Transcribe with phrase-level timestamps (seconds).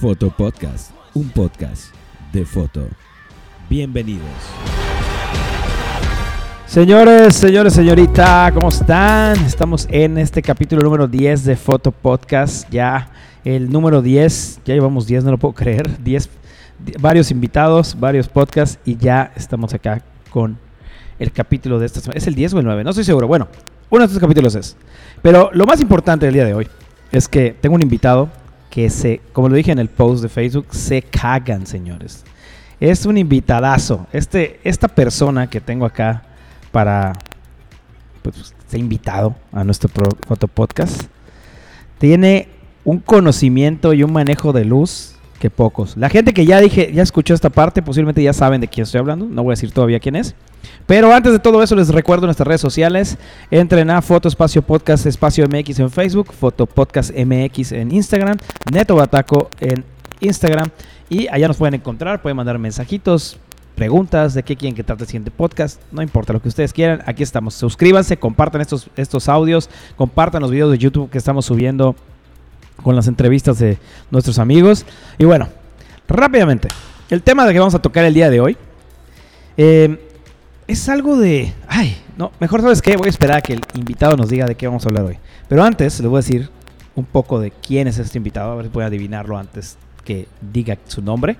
[0.00, 1.92] Foto Podcast, un podcast
[2.32, 2.86] de foto.
[3.68, 4.22] Bienvenidos.
[6.66, 9.36] Señores, señores, señorita, ¿cómo están?
[9.44, 12.70] Estamos en este capítulo número 10 de Foto Podcast.
[12.70, 13.10] Ya
[13.44, 15.98] el número 10, ya llevamos 10, no lo puedo creer.
[16.04, 16.30] 10,
[16.78, 20.56] di- varios invitados, varios podcasts y ya estamos acá con
[21.18, 22.16] el capítulo de esta semana.
[22.16, 22.84] ¿Es el 10 o el 9?
[22.84, 23.26] No estoy seguro.
[23.26, 23.48] Bueno,
[23.90, 24.76] uno de estos capítulos es.
[25.20, 26.68] Pero lo más importante del día de hoy
[27.12, 28.28] es que tengo un invitado
[28.70, 32.24] que se, como lo dije en el post de Facebook, se cagan, señores.
[32.78, 34.06] Es un invitadazo.
[34.12, 36.22] Este, esta persona que tengo acá
[36.70, 37.12] para
[38.22, 40.16] pues, ser invitado a nuestro pro-
[40.54, 41.02] podcast
[41.98, 42.48] tiene
[42.84, 45.96] un conocimiento y un manejo de luz que pocos.
[45.96, 49.00] La gente que ya dije, ya escuchó esta parte, posiblemente ya saben de quién estoy
[49.00, 49.26] hablando.
[49.26, 50.36] No voy a decir todavía quién es.
[50.86, 53.16] Pero antes de todo eso, les recuerdo nuestras redes sociales.
[53.50, 58.36] Entren a Foto Espacio Podcast Espacio MX en Facebook, Foto Podcast MX en Instagram,
[58.70, 59.82] Neto Bataco en
[60.20, 60.68] Instagram.
[61.08, 63.38] Y allá nos pueden encontrar, pueden mandar mensajitos,
[63.74, 65.80] preguntas de qué quieren que trate el siguiente podcast.
[65.90, 67.54] No importa lo que ustedes quieran, aquí estamos.
[67.54, 71.96] Suscríbanse, compartan estos, estos audios, compartan los videos de YouTube que estamos subiendo
[72.82, 73.78] con las entrevistas de
[74.10, 74.84] nuestros amigos.
[75.18, 75.48] Y bueno,
[76.08, 76.68] rápidamente,
[77.10, 78.56] el tema de que vamos a tocar el día de hoy
[79.56, 80.08] eh,
[80.66, 81.52] es algo de...
[81.68, 84.54] Ay, no, mejor sabes qué, voy a esperar a que el invitado nos diga de
[84.54, 85.18] qué vamos a hablar hoy.
[85.48, 86.50] Pero antes les voy a decir
[86.94, 90.78] un poco de quién es este invitado, a ver si puedo adivinarlo antes que diga
[90.86, 91.36] su nombre.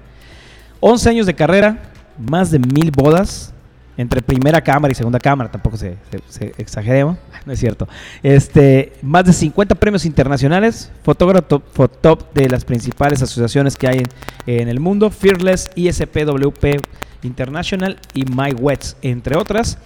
[0.80, 3.52] 11 años de carrera, más de mil bodas,
[4.00, 5.96] entre primera cámara y segunda cámara, tampoco se,
[6.28, 7.86] se- exageremos, no es cierto.
[8.22, 14.02] Este, más de 50 premios internacionales, fotógrafo top de las principales asociaciones que hay
[14.46, 16.80] en, el mundo, Fearless, ISPWP
[17.22, 19.76] International y MyWets, entre otras.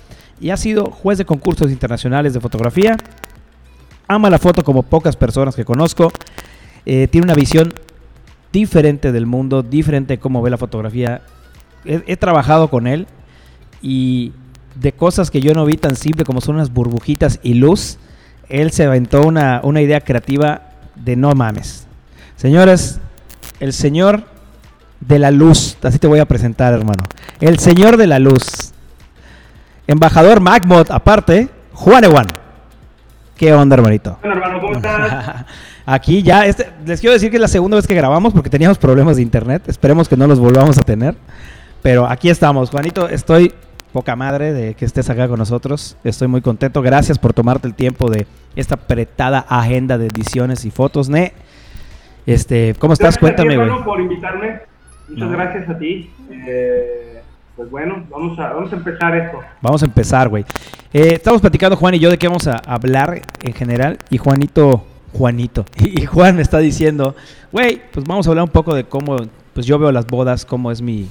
[0.40, 2.96] Y ha sido juez de concursos internacionales de fotografía.
[4.06, 6.12] Ama la foto como pocas personas que conozco.
[6.86, 7.74] Eh, tiene una visión
[8.52, 11.22] diferente del mundo, diferente cómo ve la fotografía.
[11.84, 13.08] He trabajado con él
[13.84, 14.32] y
[14.76, 17.98] de cosas que yo no vi tan simple como son unas burbujitas y luz,
[18.48, 21.86] él se aventó una, una idea creativa de no mames.
[22.34, 22.98] Señores,
[23.60, 24.24] el señor
[25.00, 27.04] de la luz, así te voy a presentar, hermano.
[27.40, 28.72] El señor de la luz.
[29.86, 32.26] Embajador MacMod, aparte, Juan Ewan.
[33.36, 34.16] ¿Qué onda, hermanito?
[34.22, 35.44] Bueno, hermano, ¿cómo estás?
[35.86, 38.78] Aquí ya, este, les quiero decir que es la segunda vez que grabamos porque teníamos
[38.78, 39.64] problemas de internet.
[39.66, 41.14] Esperemos que no los volvamos a tener.
[41.82, 43.10] Pero aquí estamos, Juanito.
[43.10, 43.52] Estoy
[43.94, 45.96] poca madre de que estés acá con nosotros.
[46.02, 46.82] Estoy muy contento.
[46.82, 51.32] Gracias por tomarte el tiempo de esta apretada agenda de ediciones y fotos, Ne.
[52.26, 53.18] Este, ¿cómo estás?
[53.18, 53.68] Gracias Cuéntame, güey.
[53.68, 54.60] hermano, por invitarme.
[55.08, 55.30] Muchas No.
[55.30, 56.10] gracias a ti.
[56.30, 57.20] Eh,
[57.54, 59.38] pues bueno, vamos a, vamos a empezar esto.
[59.60, 60.44] Vamos a empezar, güey.
[60.92, 63.98] Eh, estamos platicando Juan y yo de qué vamos a hablar en general.
[64.10, 67.14] Y Juanito, Juanito, y Juan me está diciendo,
[67.52, 69.18] güey, pues vamos a hablar un poco de cómo,
[69.52, 71.08] pues yo veo las bodas, cómo es mi,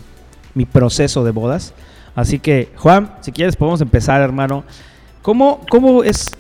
[0.54, 1.74] mi proceso de bodas.
[2.16, 4.64] Así que, Juan, si quieres podemos empezar, hermano.
[5.22, 6.36] ¿Cómo, cómo es?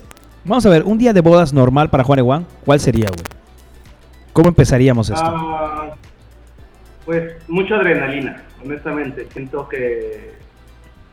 [0.45, 3.23] Vamos a ver, un día de bodas normal para Juan y Juan, ¿cuál sería, güey?
[4.33, 5.23] ¿Cómo empezaríamos esto?
[5.25, 5.91] Ah,
[7.05, 9.27] pues mucha adrenalina, honestamente.
[9.31, 10.33] Siento que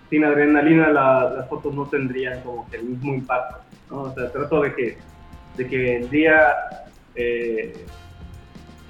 [0.08, 3.58] sin adrenalina la- las fotos no tendrían como que el mismo impacto.
[3.90, 4.98] O sea, trato de que,
[5.56, 6.42] de que el día
[7.14, 7.86] eh,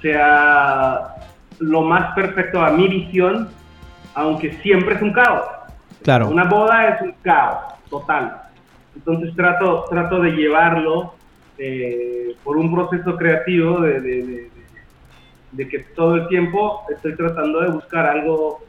[0.01, 1.15] sea
[1.59, 3.49] lo más perfecto a mi visión,
[4.15, 5.45] aunque siempre es un caos.
[6.03, 6.29] Claro.
[6.29, 8.41] Una boda es un caos total.
[8.95, 11.13] Entonces trato, trato de llevarlo
[11.57, 14.51] eh, por un proceso creativo de, de- de-
[15.51, 18.59] de- que todo el tiempo estoy tratando de buscar algo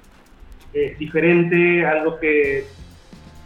[0.75, 2.67] eh, diferente, algo que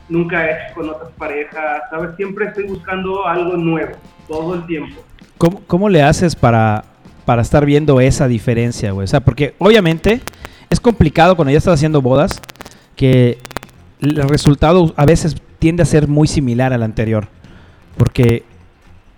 [0.09, 2.17] nunca he hecho con otras parejas, ¿sabes?
[2.17, 3.93] Siempre estoy buscando algo nuevo,
[4.29, 5.01] todo el tiempo.
[5.39, 6.85] ¿Cómo, cómo le haces para,
[7.25, 9.05] para estar viendo esa diferencia, güey?
[9.05, 10.21] O sea, porque obviamente
[10.71, 12.41] es complicado cuando ya estás haciendo bodas
[12.95, 13.39] que
[14.01, 17.29] el resultado a veces tiende a ser muy similar al anterior.
[17.97, 18.45] Porque,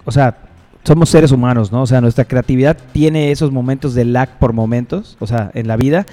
[0.04, 0.38] o sea,
[0.84, 1.82] somos seres humanos, ¿no?
[1.82, 5.76] O sea, nuestra creatividad tiene esos momentos de lag por momentos, o sea, en la
[5.76, 6.06] vida.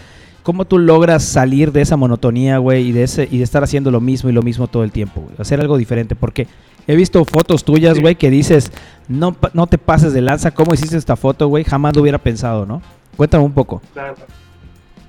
[0.44, 3.90] ¿Cómo tú logras salir de esa monotonía, güey, y de ese y de estar haciendo
[3.90, 5.36] lo mismo y lo mismo todo el tiempo, güey?
[5.40, 6.48] Hacer algo diferente, porque
[6.88, 8.72] he visto fotos tuyas, güey, que dices,
[9.08, 11.64] no, no te pases de lanza, ¿cómo hiciste esta foto, güey?
[11.64, 12.82] Jamás lo hubiera pensado, ¿no?
[13.18, 13.82] Cuéntame un poco.
[13.94, 14.16] Claro.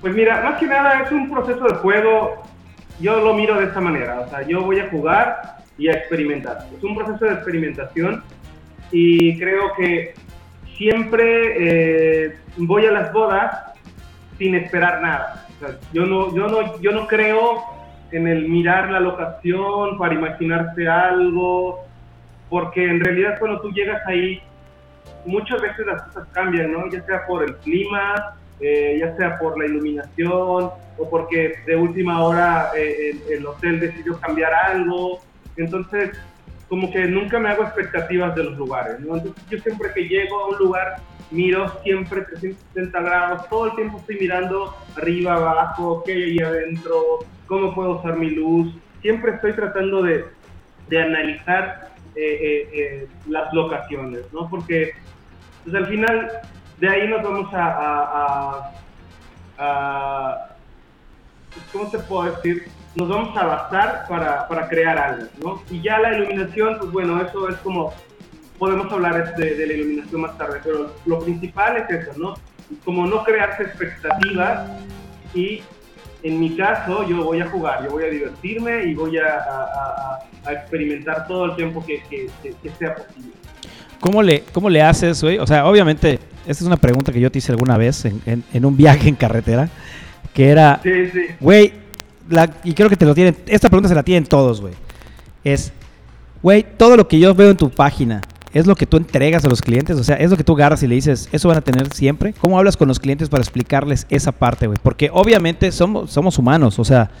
[0.01, 2.43] Pues mira, más que nada es un proceso de juego,
[2.99, 6.67] yo lo miro de esta manera, o sea, yo voy a jugar y a experimentar.
[6.75, 8.23] Es un proceso de experimentación
[8.91, 10.15] y creo que
[10.77, 13.73] siempre eh, voy a las bodas
[14.37, 15.45] sin esperar nada.
[15.55, 17.63] O sea, yo, no, yo, no, yo no creo
[18.11, 21.85] en el mirar la locación para imaginarse algo,
[22.49, 24.41] porque en realidad cuando tú llegas ahí
[25.25, 26.89] muchas veces las cosas cambian, ¿no?
[26.89, 32.23] Ya sea por el clima, eh, ya sea por la iluminación o porque de última
[32.23, 35.19] hora eh, el, hotel decidió cambiar algo.
[35.57, 36.17] Entonces,
[36.67, 39.15] como que nunca me hago expectativas de los lugares, ¿no?
[39.15, 40.95] Entonces, yo siempre que llego a un lugar,
[41.29, 47.75] miro siempre 360 grados, todo el tiempo estoy mirando arriba, abajo, qué hay adentro, cómo
[47.75, 48.73] puedo usar mi luz.
[49.03, 50.25] Siempre estoy tratando de,
[50.89, 54.49] de analizar eh, las locaciones, ¿no?
[54.49, 54.93] Porque
[55.63, 56.31] pues, al final
[56.79, 58.71] de ahí nos vamos a,
[61.71, 62.67] ¿cómo te puedo decir?
[62.95, 65.61] Nos vamos a basar para, para, crear algo, ¿no?
[65.69, 67.93] Y ya la iluminación, pues bueno, eso es como,
[68.57, 72.35] podemos hablar de, de la iluminación más tarde, pero lo principal es eso, ¿no?
[72.83, 74.69] Como no crearse expectativas
[75.33, 75.61] y
[76.23, 80.19] en mi caso yo voy a jugar, yo voy a divertirme y voy a, a,
[80.45, 83.31] a experimentar todo el tiempo que, que, que sea posible.
[83.99, 85.39] ¿Cómo le, ¿Cómo le haces, güey?
[85.39, 88.65] O sea, obviamente, esta es una pregunta que yo te hice alguna vez en, en,
[88.65, 89.69] un viaje en carretera,
[90.33, 90.81] que era,
[91.41, 91.73] güey,
[92.63, 94.73] y creo que te lo tienen, esta pregunta se la tienen todos, güey.
[95.43, 95.73] Es,
[96.41, 98.21] güey, todo lo que yo veo en tu página,
[98.53, 99.97] ¿es lo que tú entregas a los clientes?
[99.97, 102.33] O sea, ¿es lo que tú agarras y le dices, eso van a tener siempre?
[102.39, 104.79] ¿Cómo hablas con los clientes para explicarles esa parte, güey?
[104.81, 107.11] Porque obviamente somos, somos humanos, o sea,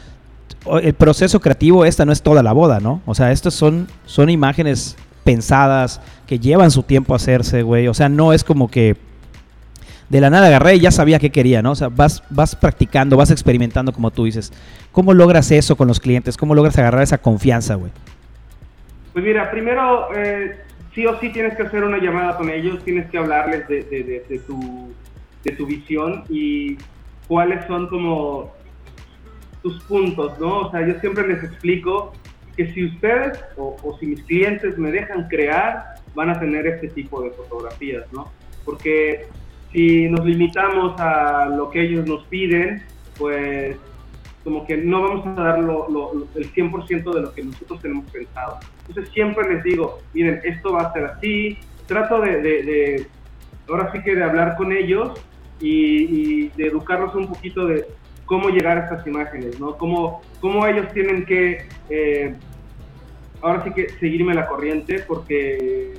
[0.81, 3.01] el proceso creativo, esta no es toda la boda, ¿no?
[3.05, 4.95] O sea, estas son, son imágenes
[5.25, 7.89] pensadas, que llevan su tiempo a hacerse, güey.
[7.89, 8.95] O sea, no es como que
[10.09, 11.71] de la nada agarré y ya sabía qué quería, ¿no?
[11.71, 14.53] O sea, vas, vas practicando, vas experimentando, como tú dices.
[14.91, 16.37] ¿Cómo logras eso con los clientes?
[16.37, 17.91] ¿Cómo logras agarrar esa confianza, güey?
[19.13, 20.57] Pues mira, primero, eh,
[20.93, 24.39] sí o sí tienes que hacer una llamada con ellos, tienes que hablarles de, de,
[24.39, 24.93] tu,
[25.43, 26.77] de tu visión y
[27.27, 28.53] cuáles son como
[29.61, 30.59] tus puntos, ¿no?
[30.59, 32.13] O sea, yo siempre les explico
[32.55, 37.21] que si ustedes o, si mis clientes me dejan crear, van a tener este tipo
[37.21, 38.31] de fotografías, ¿no?
[38.65, 39.27] Porque
[39.71, 42.83] si nos limitamos a lo que ellos nos piden,
[43.17, 43.77] pues
[44.43, 48.59] como que no vamos a dar lo, el 100% de lo que nosotros tenemos pensado.
[48.87, 53.07] Entonces siempre les digo, miren, esto va a ser así, trato de, de,
[53.67, 55.19] ahora sí que de hablar con ellos
[55.59, 57.87] y, de educarlos un poquito de
[58.25, 59.77] cómo llegar a estas imágenes, ¿no?
[59.77, 62.33] Cómo, cómo ellos tienen que eh,
[63.41, 65.95] ahora sí que seguirme la corriente porque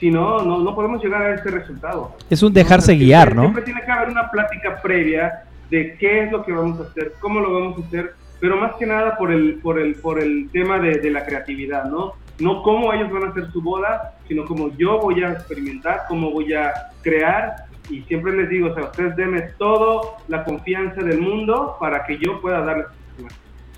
[0.00, 2.16] si no, no, podemos llegar a este resultado.
[2.30, 3.42] Es un dejarse guiar, ¿no?
[3.42, 7.12] Siempre tiene que haber una plática previa de qué es lo que vamos a hacer,
[7.20, 10.48] cómo lo vamos a hacer, pero más que nada por el, por el, por el
[10.50, 12.14] tema de, la creatividad, ¿no?
[12.38, 16.30] No cómo ellos van a hacer su boda, sino cómo yo voy a experimentar, cómo
[16.30, 16.72] voy a
[17.02, 17.66] crear.
[17.90, 22.16] Y siempre les digo, o sea, ustedes denme todo la confianza del mundo para que
[22.16, 22.86] yo pueda darles.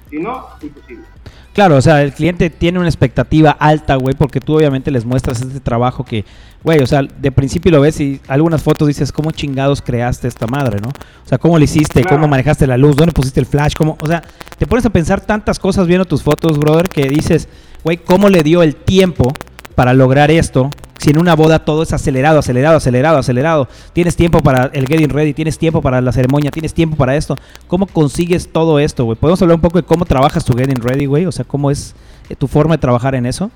[0.09, 1.05] Si no, imposible.
[1.53, 5.43] Claro, o sea, el cliente tiene una expectativa alta, güey, porque tú obviamente les muestras
[5.43, 6.25] este trabajo que,
[6.63, 10.47] güey, o sea, de principio lo ves y algunas fotos dices, ¿cómo chingados creaste esta
[10.47, 10.89] madre, no?
[10.89, 12.05] O sea, ¿cómo lo hiciste?
[12.05, 12.97] ¿Cómo manejaste la luz?
[12.97, 13.75] ¿Dónde pusiste el flash?
[13.77, 13.99] ¿Cómo?
[14.01, 14.23] O sea,
[14.57, 17.49] te pones a pensar tantas cosas viendo tus fotos, brother, que dices,
[17.85, 19.31] güey, ¿cómo le dio el tiempo
[19.75, 20.71] para lograr esto
[21.03, 25.09] si en una boda todo es acelerado, acelerado, acelerado, acelerado, tienes tiempo para el getting
[25.09, 27.35] ready, tienes tiempo para la ceremonia, tienes tiempo para esto,
[27.67, 29.19] ¿cómo consigues todo esto, güey?
[29.19, 31.27] ¿Podemos hablar un poco de cómo trabajas tu getting ready, güey?
[31.27, 31.97] O sea, ¿cómo es
[32.29, 33.51] eh, tu forma de trabajar en eso?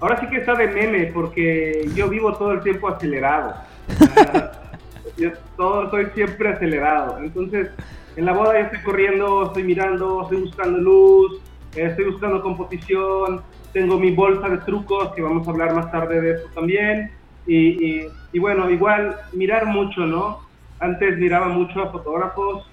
[0.00, 3.54] Ahora sí que está de meme, porque yo vivo todo el tiempo acelerado.
[5.18, 7.18] yo todo soy siempre acelerado.
[7.18, 7.68] Entonces,
[8.16, 11.42] en la boda yo estoy corriendo, estoy mirando, estoy buscando luz,
[11.76, 16.32] estoy buscando composición, tengo mi bolsa de trucos, que vamos a hablar más tarde de
[16.32, 17.10] eso también.
[17.46, 20.40] Y, y, bueno, igual mirar mucho, ¿no?
[20.78, 22.66] Antes miraba mucho a fotógrafos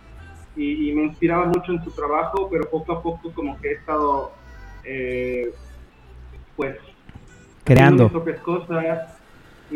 [0.55, 4.31] y, me inspiraba mucho en su trabajo, pero poco a poco como que he estado,
[4.83, 5.53] eh,
[6.55, 6.77] pues,
[7.63, 9.17] creando mis propias cosas.
[9.71, 9.75] Y,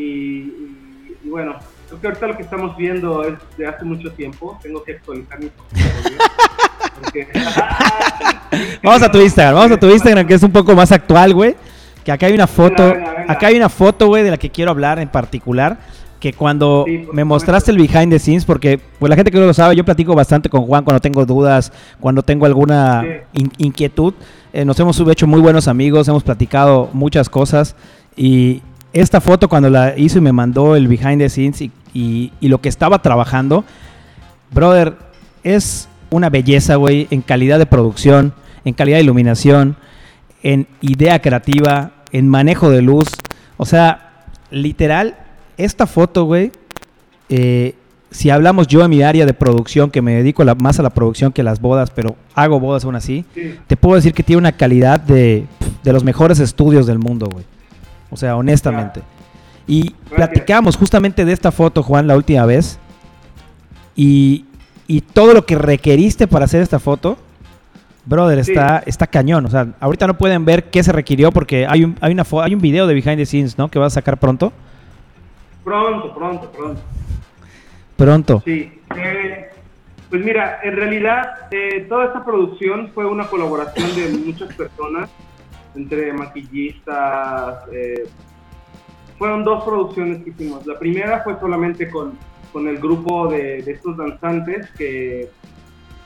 [1.24, 1.56] y, bueno,
[1.88, 4.60] creo que ahorita lo que estamos viendo es de hace mucho tiempo.
[4.62, 5.40] Tengo que actualizar
[8.84, 11.56] vamos a tu Instagram, vamos a tu Instagram que es un poco más actual, güey.
[12.04, 12.94] Que acá hay una foto,
[13.28, 15.78] acá hay una foto, güey, de la que quiero hablar en particular.
[16.20, 19.54] Que cuando me mostraste el behind the scenes, porque pues la gente que no lo
[19.54, 23.04] sabe, yo platico bastante con Juan cuando tengo dudas, cuando tengo alguna
[23.58, 24.14] inquietud.
[24.54, 27.76] Eh, nos hemos hecho muy buenos amigos, hemos platicado muchas cosas.
[28.16, 28.62] Y
[28.94, 32.60] esta foto cuando la hizo y me mandó el behind the scenes y, y lo
[32.62, 33.66] que estaba trabajando,
[34.52, 34.96] brother,
[35.44, 38.34] es una belleza, güey, en calidad de producción,
[38.66, 39.76] en calidad de iluminación,
[40.44, 43.10] en idea creativa, en manejo de luz.
[43.58, 45.18] O sea, literal,
[45.58, 46.52] esta foto, güey,
[47.30, 47.76] eh,
[48.12, 51.34] si hablamos yo en mi área de producción, que me dedico más a la producción
[51.34, 53.26] que a las bodas, pero hago bodas aún así,
[53.66, 55.48] te puedo decir que tiene una calidad de,
[55.84, 57.44] de, los mejores estudios del mundo, güey.
[58.12, 59.02] O sea, honestamente.
[59.66, 62.78] Y platicamos justamente de esta foto, Juan, la última vez.
[63.96, 64.46] Y,
[64.88, 67.18] y todo lo que requeriste para hacer esta foto,
[68.06, 69.46] brother, está, está cañón.
[69.46, 72.54] O sea, ahorita no pueden ver qué se requirió porque hay un, hay, una hay
[72.54, 73.70] un video de behind the scenes, ¿no?
[73.70, 74.52] Que vas a sacar pronto.
[75.64, 76.82] Pronto, pronto, pronto.
[77.96, 78.42] Pronto.
[78.46, 78.82] Sí.
[78.96, 79.50] Eh,
[80.10, 85.10] pues mira, en realidad eh, toda esta producción fue una colaboración de muchas personas,
[85.76, 87.64] entre maquillistas.
[87.72, 88.06] Eh,
[89.18, 90.66] fueron dos producciones que hicimos.
[90.68, 92.18] La primera fue solamente con,
[92.54, 95.30] con el grupo de, de estos danzantes que,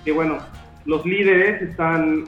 [0.03, 0.39] que, bueno,
[0.85, 2.23] los líderes están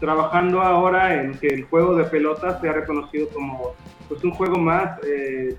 [0.00, 3.74] trabajando ahora en que el juego de pelotas sea reconocido como
[4.08, 4.98] pues un juego más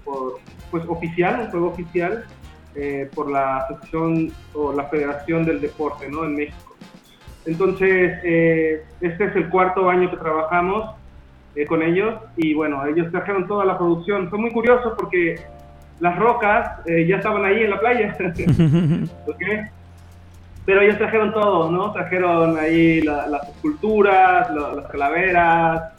[0.04, 0.40] por,
[0.72, 2.26] pues oficial, un juego oficial
[2.76, 6.24] eh, por la Asociación o la Federación del Deporte ¿no?
[6.24, 6.76] en México.
[7.46, 10.96] Entonces, eh, este es el cuarto año que trabajamos
[11.56, 14.30] eh, con ellos y bueno, ellos trajeron toda la producción.
[14.30, 15.42] Fue muy curioso porque
[16.00, 18.18] las rocas ya estaban ahí en la playa.
[20.66, 21.92] Pero ellos trajeron todo, ¿no?
[21.94, 25.94] Trajeron ahí las esculturas, las calaveras,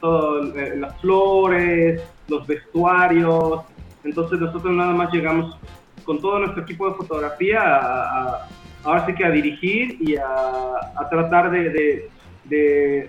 [0.00, 3.62] todo, las flores, los vestuarios.
[4.04, 5.58] Entonces nosotros nada más llegamos
[6.04, 8.48] con todo nuestro equipo de fotografía a,
[8.84, 12.08] ahora sí que a dirigir y a, tratar de,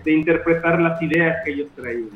[0.06, 2.10] interpretar las ideas que ellos traían.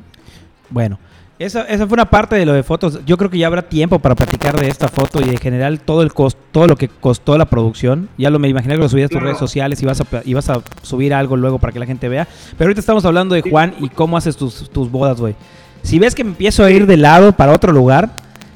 [0.70, 1.00] Bueno,
[1.38, 3.00] esa, esa, fue una parte de lo de fotos.
[3.06, 6.02] Yo creo que ya habrá tiempo para platicar de esta foto y en general todo
[6.02, 8.10] el costo, todo lo que costó la producción.
[8.18, 10.34] Ya lo me imaginé que lo subías a tus redes sociales y vas, a, y
[10.34, 12.28] vas a subir algo luego para que la gente vea.
[12.58, 15.36] Pero ahorita estamos hablando de Juan y cómo haces tus, tus bodas, güey.
[15.82, 18.10] Si ves que me empiezo a ir de lado para otro lugar,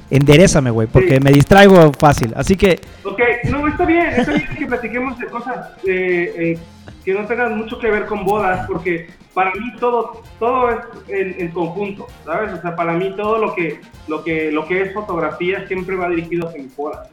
[0.09, 2.33] enderezame, güey, porque me distraigo fácil.
[2.35, 2.79] Así que.
[3.03, 3.19] Ok,
[3.49, 6.59] no, está bien, está bien que platiquemos de cosas eh, eh,
[7.03, 9.09] que no tengan mucho que ver con bodas, porque
[9.39, 12.51] para mí todo, todo es en, conjunto, ¿sabes?
[12.51, 13.79] O sea, para mí todo lo que,
[14.09, 17.09] lo que, lo que es fotografía siempre va dirigido hacia mi bodas.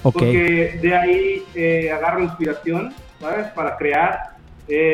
[0.00, 3.48] Porque de ahí eh, agarro inspiración, ¿sabes?
[3.48, 4.36] Para crear.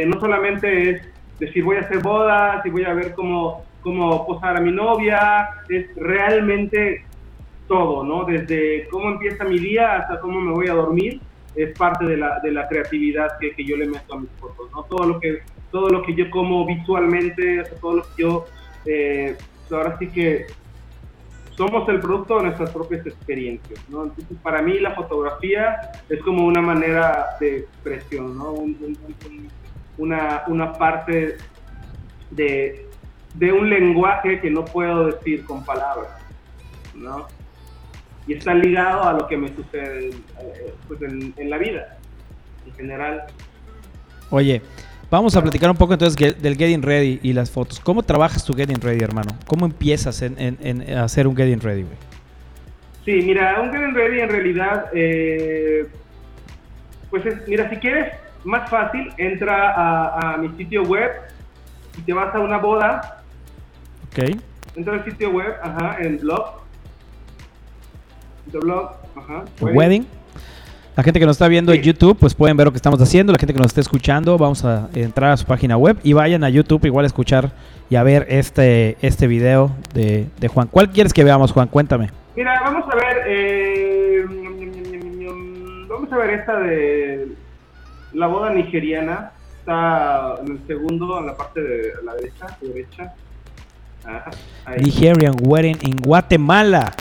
[0.07, 1.03] no solamente es
[1.39, 5.51] decir, voy a hacer bodas y voy a ver cómo, cómo posar a mi novia,
[5.69, 7.05] es realmente
[7.69, 8.25] todo, ¿no?
[8.25, 11.21] Desde cómo empieza mi día hasta cómo me voy a dormir,
[11.55, 14.71] es parte de la, de la creatividad que, que, yo le meto a mis fotos,
[14.73, 14.85] ¿no?
[14.85, 18.47] Todo lo que, todo lo que yo como visualmente, todo lo que yo,
[18.85, 19.37] eh,
[19.71, 20.47] ahora sí que
[21.57, 24.05] somos el producto de nuestras propias experiencias, ¿no?
[24.05, 25.77] Entonces, para mí la fotografía
[26.09, 28.55] es como una manera de expresión, ¿no?
[29.99, 31.37] una, una parte
[32.31, 32.87] de,
[33.35, 36.11] de un lenguaje que no puedo decir con palabras,
[36.95, 37.27] ¿no?
[38.31, 41.99] y está ligado a lo que me sucede eh, pues en, la vida
[42.65, 43.25] en general.
[44.31, 44.63] Oye,
[45.11, 47.81] vamos a platicar un poco entonces del Getting Ready y las fotos.
[47.81, 49.31] ¿Cómo trabajas tu Getting Ready, hermano?
[49.47, 51.97] ¿Cómo empiezas en, hacer un Getting Ready, güey?
[53.05, 55.89] Sí, mira, un Getting Ready en realidad, eh,
[57.11, 58.13] pues es, mira, si quieres
[58.45, 61.11] más fácil, entra a, a, mi sitio web
[61.99, 63.23] y te vas a una boda.
[64.09, 64.39] Ok.
[64.77, 66.61] Entra al sitio web, ajá, en blog
[69.61, 70.07] Wedding.
[70.97, 73.33] La gente que nos está viendo en YouTube, pues pueden ver lo que estamos haciendo.
[73.33, 76.43] La gente que nos está escuchando, vamos a entrar a su página web y vayan
[76.43, 77.53] a YouTube igual a escuchar
[77.89, 80.69] y a ver este, este video de, Juan.
[80.69, 81.69] ¿Cuál quieres que veamos, Juan?
[81.69, 82.11] Cuéntame.
[82.37, 84.25] Mira, vamos a ver, eh,
[85.89, 87.29] vamos a ver esta de
[88.13, 89.33] la boda nigeriana.
[89.61, 92.59] Está en el segundo, en la parte de la derecha.
[92.61, 93.15] derecha.
[94.77, 96.93] Nigerian Wedding en Guatemala.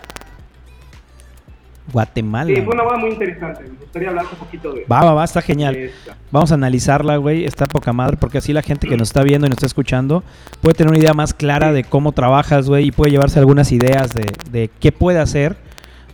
[1.92, 2.54] Guatemala.
[2.54, 3.64] Sí, fue una boda muy interesante.
[3.64, 4.86] Me gustaría hablar un poquito de.
[4.92, 5.92] Va, va, va, está genial.
[6.32, 7.46] Vamos a analizarla, güey.
[7.46, 10.24] Está poca madre, porque así la gente que nos está viendo y nos está escuchando
[10.62, 14.14] puede tener una idea más clara de cómo trabajas, güey, y puede llevarse algunas ideas
[14.14, 15.58] de, de qué puede hacer.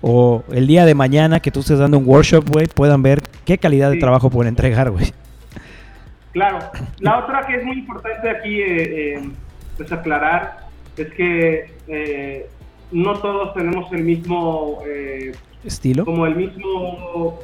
[0.02, 3.58] O el día de mañana que tú estés dando un workshop, güey, puedan ver qué
[3.58, 5.12] calidad de trabajo pueden entregar, güey.
[6.32, 6.60] Claro.
[7.00, 9.30] La otra que es muy importante aquí, eh, eh,
[9.78, 10.68] pues aclarar,
[10.98, 12.50] es que eh,
[12.92, 14.80] no todos tenemos el mismo
[15.66, 16.06] estilo.
[16.06, 17.40] Como el mismo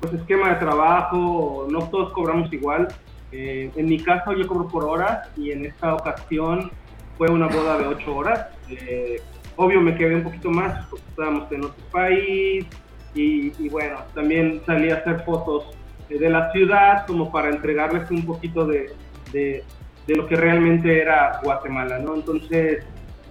[0.00, 2.88] pues, esquema de trabajo, no todos cobramos igual.
[3.32, 6.70] Eh, en mi caso yo cobro por horas y en esta ocasión
[7.18, 8.46] fue una boda de ocho horas.
[8.70, 9.20] Eh,
[9.56, 12.66] obvio me quedé un poquito más porque estábamos en otro país
[13.14, 15.74] y, bueno, también salí a hacer fotos
[16.08, 18.92] de la ciudad como para entregarles un poquito de,
[19.32, 19.64] de,
[20.08, 22.14] lo que realmente era Guatemala, ¿no?
[22.14, 22.84] Entonces,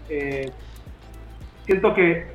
[0.10, 0.52] eh,
[1.66, 2.35] siento que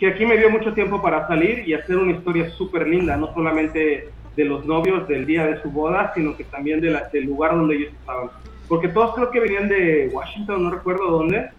[0.00, 3.32] que aquí me dio mucho tiempo para salir y hacer una historia súper linda, no
[3.34, 7.26] solamente de los novios del día de su boda, sino que también de la, del
[7.26, 8.30] lugar donde ellos estaban.
[8.66, 11.50] Porque todos creo que venían de Washington, no recuerdo dónde,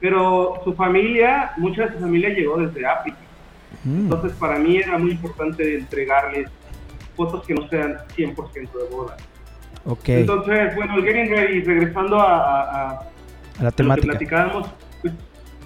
[0.00, 3.18] pero su familia, mucha de su familia llegó desde África.
[3.84, 4.04] Mm.
[4.04, 6.48] Entonces, para mí era muy importante entregarles
[7.14, 9.18] fotos que no sean 100% de boda.
[9.84, 10.08] Ok.
[10.08, 13.02] Entonces, bueno, el Getting Ready, regresando a, a, a
[13.58, 14.08] la lo que temática.
[14.08, 14.68] platicábamos,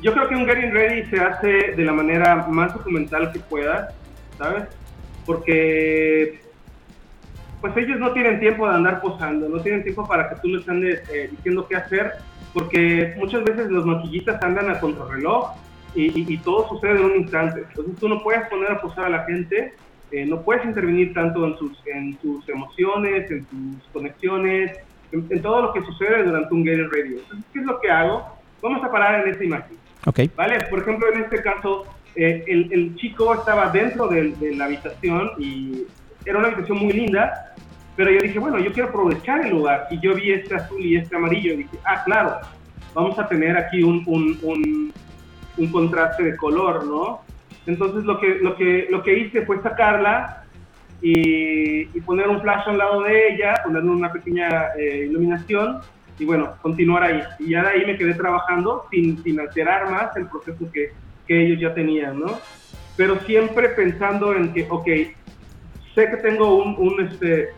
[0.06, 3.92] yo creo que un Getting Ready se hace de la manera más documental que puedas,
[4.38, 4.68] ¿sabes?
[5.24, 6.42] Porque
[7.60, 10.68] pues ellos no tienen tiempo de andar posando, no tienen tiempo para que tú les
[10.68, 12.12] andes eh, diciendo qué hacer,
[12.54, 15.56] porque muchas veces los maquillistas andan a contrarreloj
[15.96, 17.64] y, y, y todo sucede en un instante.
[17.68, 19.74] Entonces tú no puedes poner a posar a la gente,
[20.12, 24.78] eh, no puedes intervenir tanto en sus, en sus emociones, en sus conexiones,
[25.10, 27.14] en, en todo lo que sucede durante un Getting Ready.
[27.14, 28.24] Entonces, ¿qué es lo que hago?
[28.62, 29.85] Vamos a parar en esta imagen.
[30.06, 30.20] Ok.
[30.36, 30.60] ¿Vale?
[30.70, 31.84] Por ejemplo, en este caso,
[32.14, 35.82] eh, el, el, chico estaba dentro de, de, la habitación y
[36.24, 37.54] era una habitación muy linda,
[37.96, 39.88] pero yo dije, bueno, yo quiero aprovechar el lugar.
[39.90, 42.38] Y yo vi este azul y este amarillo y dije, ah, claro,
[42.94, 44.92] vamos a tener aquí un, un, un,
[45.56, 47.20] un contraste de color, ¿no?
[47.66, 50.44] Entonces lo que, lo que, lo que hice fue sacarla
[51.02, 55.80] y, y poner un flash al lado de ella, ponerle una pequeña eh, iluminación
[56.18, 57.22] y bueno, continuar ahí.
[57.38, 60.92] Y ya de ahí me quedé trabajando sin, sin alterar más el proceso que,
[61.26, 62.38] que ellos ya tenían, ¿no?
[62.96, 64.86] Pero siempre pensando en que, ok,
[65.94, 67.50] sé que tengo un, un este,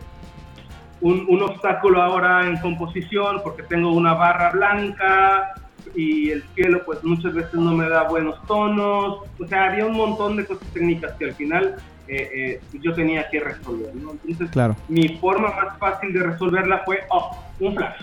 [1.01, 5.53] un, un, obstáculo ahora en composición porque tengo una barra blanca
[5.95, 9.95] y el cielo pues muchas veces no me da buenos tonos, o sea, había un
[9.95, 11.75] montón de cosas técnicas que al final
[12.07, 14.11] eh, eh, yo tenía que resolver, ¿no?
[14.11, 14.75] Entonces, claro.
[14.87, 18.01] mi forma más fácil de resolverla fue, oh, un flash.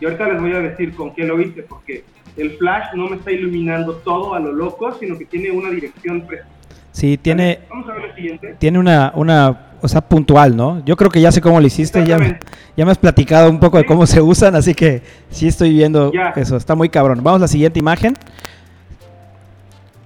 [0.00, 2.04] Y ahorita les voy a decir con qué lo hice, porque
[2.36, 6.22] el flash no me está iluminando todo a lo loco, sino que tiene una dirección
[6.22, 6.48] precisa.
[6.92, 8.56] Sí, tiene, Vamos a ver el siguiente.
[8.58, 10.82] tiene una, una, o sea, puntual, ¿no?
[10.86, 12.38] Yo creo que ya sé cómo lo hiciste, ya me,
[12.76, 16.10] ya me has platicado un poco de cómo se usan, así que sí estoy viendo
[16.12, 16.30] Ya.
[16.36, 17.22] eso, está muy cabrón.
[17.22, 18.14] Vamos a la siguiente imagen.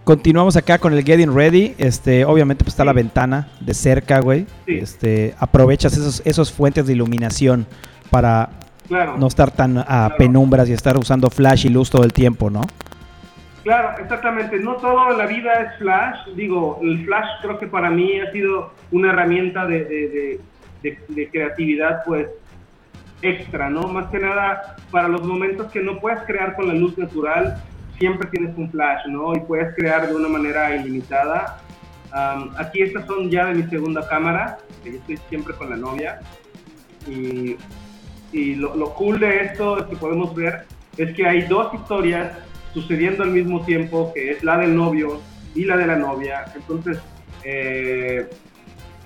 [0.04, 1.74] Continuamos acá con el Getting Ready.
[1.78, 2.86] Este, obviamente pues está Sí.
[2.86, 4.46] la ventana de cerca, güey.
[4.66, 4.78] Sí.
[4.78, 7.66] Este, aprovechas esos, esos fuentes de iluminación
[8.10, 8.50] para
[8.90, 9.16] Claro.
[9.16, 10.16] no estar tan a Claro.
[10.18, 12.60] penumbras y estar usando flash y luz todo el tiempo, ¿no?
[13.62, 14.58] Claro, exactamente.
[14.58, 16.16] No todo en la vida es flash.
[16.34, 20.40] Digo, el flash creo que para mí ha sido una herramienta de, de, de,
[20.82, 22.26] de- de creatividad, pues,
[23.22, 23.82] extra, ¿no?
[23.82, 27.62] Más que nada, para los momentos que no puedes crear con la luz natural,
[27.98, 29.34] siempre tienes un flash, ¿no?
[29.36, 31.58] Y puedes crear de una manera ilimitada.
[32.12, 35.76] Am, aquí estas son ya de mi segunda cámara, que yo estoy siempre con la
[35.76, 36.18] novia.
[37.06, 37.56] Y,
[38.32, 40.64] y lo, lo cool de esto es que podemos ver
[40.96, 42.32] es que hay dos historias
[42.72, 45.20] sucediendo al mismo tiempo, que es la del novio
[45.54, 46.44] y la de la novia.
[46.54, 46.98] Entonces,
[47.44, 48.28] eh,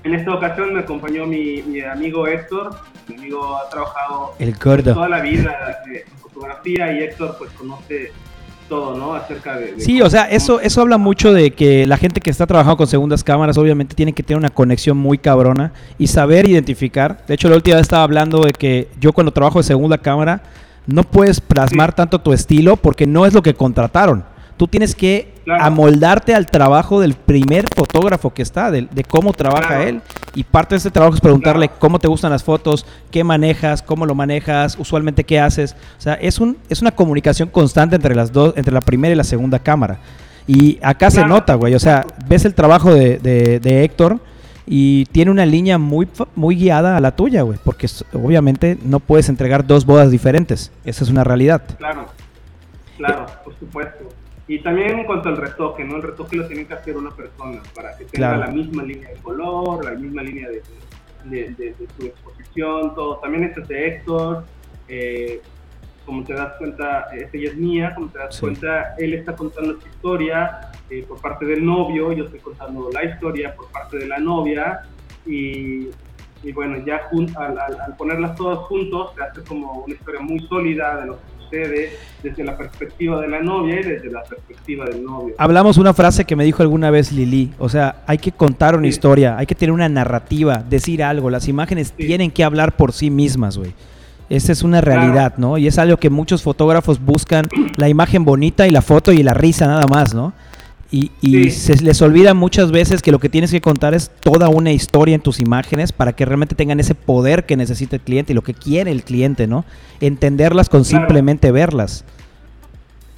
[0.02, 2.76] en esta ocasión me acompañó mi, mi amigo Héctor.
[3.08, 8.12] Mi amigo ha trabajado El toda la vida en fotografía y Héctor pues conoce
[8.74, 9.14] todo, ¿no?
[9.14, 9.72] Acerca de...
[9.74, 12.76] de Sí, o sea, eso, eso habla mucho de que la gente que está trabajando
[12.76, 17.24] con segundas cámaras obviamente tiene que tener una conexión muy cabrona y saber identificar.
[17.28, 20.42] De hecho, la última vez estaba hablando de que yo cuando trabajo de segunda cámara
[20.86, 21.96] no puedes plasmar Sí.
[21.96, 24.24] tanto tu estilo porque no es lo que contrataron.
[24.56, 25.62] Tú tienes que Claro.
[25.64, 29.82] amoldarte al trabajo del primer fotógrafo que está, de, de cómo trabaja Claro.
[29.82, 30.00] él.
[30.34, 31.80] Y parte de ese trabajo es preguntarle Claro.
[31.80, 35.76] cómo te gustan las fotos, qué manejas, cómo lo manejas, usualmente qué haces.
[35.98, 39.16] O sea, es, un, es una comunicación constante entre las dos, entre la primera y
[39.16, 39.98] la segunda cámara.
[40.46, 41.74] Y acá se nota, güey.
[41.74, 44.18] O sea, ves el trabajo de, de- de Héctor
[44.66, 47.58] y tiene una línea muy, muy guiada a la tuya, güey.
[47.62, 50.70] Porque obviamente no puedes entregar dos bodas diferentes.
[50.86, 51.62] Esa es una realidad.
[51.76, 52.06] Claro,
[52.96, 54.08] claro, por supuesto.
[54.46, 55.96] Y también en cuanto al retoque, ¿no?
[55.96, 58.40] El retoque lo tiene que hacer una persona para que tenga Claro.
[58.44, 60.62] la misma línea de color, la misma línea de,
[61.24, 63.16] de, de- de su exposición, todo.
[63.18, 64.44] También este es de Héctor.
[64.88, 65.40] eh,
[66.04, 68.40] como te das cuenta, esta ya es mía, como te das Sí.
[68.42, 73.02] cuenta, él está contando su historia eh, por parte del novio, yo estoy contando la
[73.04, 74.82] historia por parte de la novia.
[75.24, 75.88] Y,
[76.42, 80.20] y bueno, ya jun- al, al- al ponerlas todas juntos, se hace como una historia
[80.20, 81.22] muy sólida de lo que
[81.54, 85.34] sucede desde la perspectiva de la novia y desde la perspectiva del novio.
[85.38, 87.52] Hablamos una frase que me dijo alguna vez Lili.
[87.58, 88.88] O sea, hay que contar una Sí.
[88.90, 91.30] historia, hay que tener una narrativa, decir algo.
[91.30, 92.06] Las imágenes Sí.
[92.06, 93.72] tienen que hablar por sí mismas, güey.
[94.30, 95.58] Esa es una realidad, ¿no?
[95.58, 99.34] Y es algo que muchos fotógrafos buscan, la imagen bonita y la foto y la
[99.34, 100.32] risa nada más, ¿no?
[100.90, 101.74] Y, y Sí.
[101.74, 105.14] se les olvida muchas veces que lo que tienes que contar es toda una historia
[105.14, 108.42] en tus imágenes para que realmente tengan ese poder que necesita el cliente y lo
[108.42, 109.64] que quiere el cliente, ¿no?
[110.00, 111.04] Entenderlas con Claro.
[111.06, 112.04] simplemente verlas.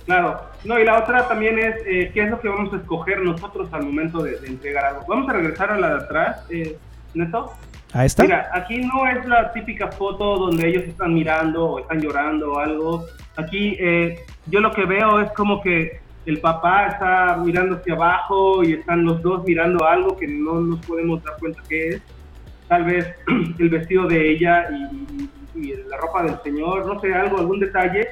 [0.07, 0.41] Claro.
[0.65, 3.69] No, y la otra también es eh, qué es lo que vamos a escoger nosotros
[3.73, 5.05] al momento de, de entregar algo.
[5.09, 6.77] Vamos a regresar a la de atrás, eh,
[7.15, 7.53] Neto.
[7.93, 8.25] ¿A esta?
[8.25, 12.59] Mira, aquí no es la típica foto donde ellos están mirando o están llorando o
[12.59, 13.05] algo.
[13.37, 18.65] Aquí eh, yo lo que veo es como que el papá está mirando hacia abajo
[18.65, 22.03] y están los dos mirando algo que no nos podemos dar cuenta que es.
[22.69, 23.07] Tal vez
[23.59, 28.09] el vestido de ella y, la ropa del señor, no sé, algo, algún detalle,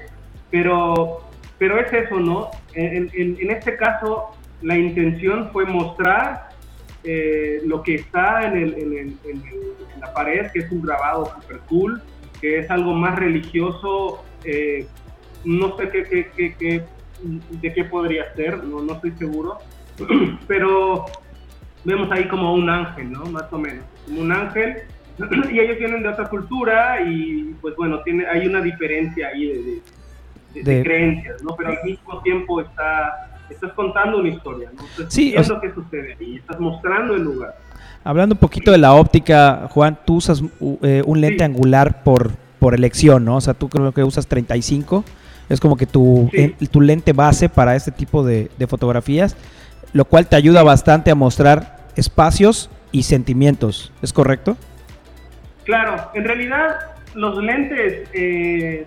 [0.51, 1.21] pero,
[1.59, 2.49] pero es eso, ¿no?
[2.73, 4.31] En, este caso,
[4.63, 6.49] la intención fue mostrar
[7.03, 9.19] eh, lo que está en,
[10.01, 12.01] la pared, que es un grabado super cool,
[12.41, 14.87] que es algo más religioso, eh,
[15.45, 16.85] no sé qué,
[17.23, 19.59] de qué podría ser, no, no estoy seguro,
[20.47, 21.07] pero
[21.85, 23.25] vemos ahí como un ángel, ¿no?
[23.27, 24.79] Más o menos, como un ángel,
[25.53, 29.81] y ellos vienen de otra cultura y pues bueno, tiene, hay una diferencia ahí
[30.55, 31.55] de, de creencias, ¿no?
[31.57, 34.85] Pero al mismo tiempo está estás contando una historia, ¿no?
[34.85, 37.57] Estás sí, lo que sucede y estás mostrando el lugar.
[38.03, 40.43] Hablando un poquito de la óptica, Juan, tú usas
[40.83, 43.37] eh, un lente angular por, por elección, ¿no?
[43.37, 45.05] O sea, tú creo que usas 35,
[45.49, 46.31] es como que tu,
[46.71, 49.37] tu lente base para este tipo de, fotografías,
[49.93, 54.57] lo cual te ayuda bastante a mostrar espacios y sentimientos, ¿es correcto?
[55.65, 56.77] Claro, en realidad
[57.15, 58.87] los lentes eh,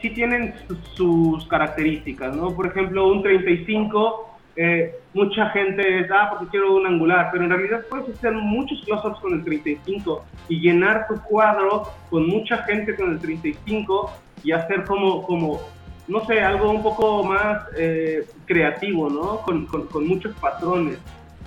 [0.00, 0.54] sí tienen
[0.94, 2.54] sus, características, ¿no?
[2.54, 7.50] Por ejemplo, un 35, eh, mucha gente es, ah, porque quiero un angular, pero en
[7.50, 12.94] realidad puedes hacer muchos close-ups con el 35 y llenar tu cuadro con mucha gente
[12.96, 14.10] con el 35
[14.42, 15.60] y hacer como, como
[16.08, 19.42] no sé, algo un poco más eh, creativo, ¿no?
[19.42, 20.98] Con, con, muchos patrones.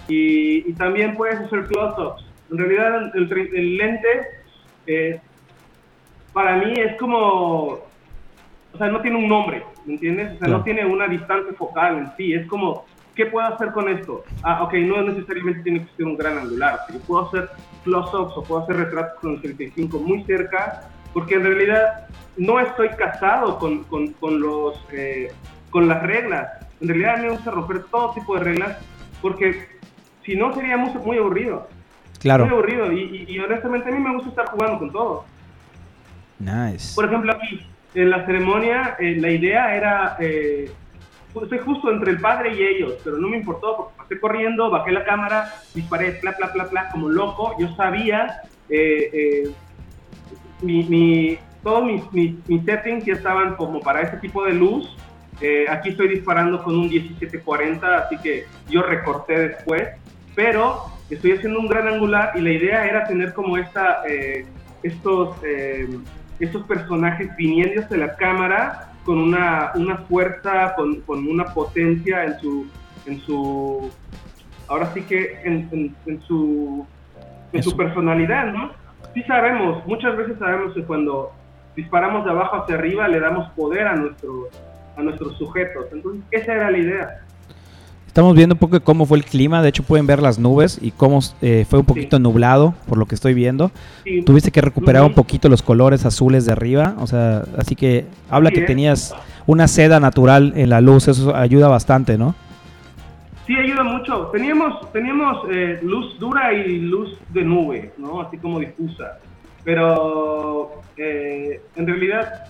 [0.07, 2.25] Y, y, también puedes hacer close-ups.
[2.51, 4.27] En realidad, el, el lente,
[4.87, 5.21] eh,
[6.33, 7.89] para mí es como
[8.73, 10.35] o sea, no tiene un nombre, ¿me entiendes?
[10.35, 13.89] O sea, no tiene una distancia focal en sí, es como, ¿qué puedo hacer con
[13.89, 14.23] esto?
[14.43, 17.49] Ah, ok, no necesariamente tiene que ser un gran angular, pero puedo hacer
[17.83, 22.89] close-ups o puedo hacer retratos con el 35 muy cerca, porque en realidad no estoy
[22.89, 25.31] casado con, con, con los, eh,
[25.69, 26.49] con las reglas.
[26.81, 28.77] En realidad me gusta romper todo tipo de reglas,
[29.21, 29.67] porque
[30.23, 31.67] si no sería muy, muy aburrido.
[32.19, 32.45] Claro.
[32.45, 35.25] Muy aburrido, y, y, y honestamente a mí me gusta estar jugando con todo.
[36.39, 36.95] Nice.
[36.95, 40.71] Por ejemplo, aquí, en la ceremonia eh, la idea era, eh,
[41.41, 44.91] estoy justo entre el padre y ellos, pero no me importó porque pasé corriendo, bajé
[44.91, 47.55] la cámara, disparé, bla, bla, bla, bla, como loco.
[47.59, 49.51] Yo sabía, eh, eh
[50.61, 54.95] mi, mi, todos mis, mis, settings ya estaban como para ese tipo de luz.
[55.69, 59.89] aquí estoy disparando con un 1740, así que yo recorté después,
[60.35, 64.03] pero estoy haciendo un gran angular y la idea era tener como esta,
[64.83, 65.35] estos
[66.39, 72.39] estos personajes viniendo de la cámara con una, una fuerza, con, con, una potencia en
[72.39, 72.67] su,
[73.05, 73.91] en su,
[74.67, 76.85] ahora sí que en, en, su,
[77.51, 78.71] en su personalidad, ¿no?
[79.13, 81.31] Sí sabemos, muchas veces sabemos que cuando
[81.75, 84.49] disparamos de abajo hacia arriba le damos poder a, nuestro,
[84.97, 85.85] a nuestros sujetos.
[85.91, 87.21] Entonces, esa era la idea.
[88.09, 90.79] Estamos viendo un poco de cómo fue el clima, de hecho pueden ver las nubes
[90.81, 93.71] y cómo eh, fue un poquito nublado, por lo que estoy viendo.
[94.25, 98.49] Tuviste que recuperar un poquito los colores azules de arriba, o sea, así que habla
[98.49, 102.33] que tenías una seda natural en la luz, eso ayuda bastante, ¿no?
[103.49, 104.27] Sí, ayuda mucho.
[104.27, 108.21] Teníamos, teníamos eh, luz dura y luz de nube, ¿no?
[108.21, 109.17] Así como difusa.
[109.63, 112.45] Pero eh, en realidad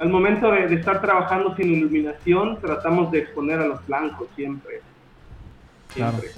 [0.00, 4.80] al momento de, estar trabajando sin iluminación, tratamos de exponer a los blancos siempre.
[5.90, 6.30] siempre.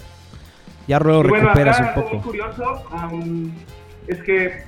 [0.87, 2.15] Ya luego recuperas un poco.
[2.17, 2.83] Muy curioso
[4.07, 4.65] es que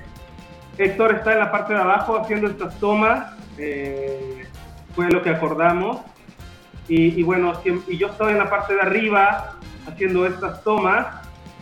[0.79, 4.47] Héctor está en la parte de abajo haciendo estas tomas, eh,
[4.95, 5.99] fue lo que acordamos.
[6.93, 7.53] Y, bueno,
[7.87, 9.53] y yo estoy en la parte de arriba
[9.87, 11.07] haciendo estas tomas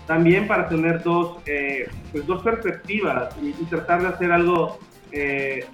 [0.08, 4.80] también para tener dos, eh, pues dos perspectivas y, tratar de hacer algo
[5.12, 5.66] eh,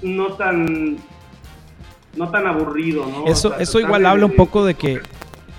[0.00, 0.96] no tan
[2.16, 3.26] no tan aburrido, ¿no?
[3.26, 5.00] Eso, eso igual habla un poco de que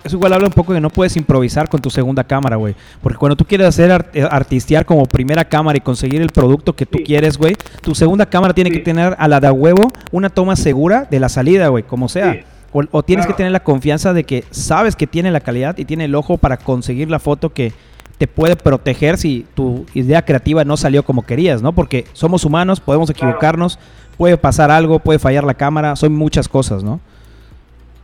[0.04, 2.76] eso igual habla un poco de que no puedes improvisar con tu segunda cámara, güey.
[3.04, 6.88] Porque cuando tú quieres hacer eh, artistear como primera cámara y conseguir el producto que
[6.88, 10.56] tú quieres, güey, tu segunda cámara tiene que tener a la de huevo una toma
[10.56, 12.44] segura de la salida, güey, como sea.
[12.92, 16.06] O, tienes que tener la confianza de que sabes que tiene la calidad y tiene
[16.06, 17.72] el ojo para conseguir la foto que
[18.18, 21.72] te puede proteger si tu idea creativa no salió como querías, ¿no?
[21.72, 23.80] Porque somos humanos, podemos equivocarnos,
[24.18, 27.00] puede pasar algo, puede fallar la cámara, son muchas cosas, ¿no?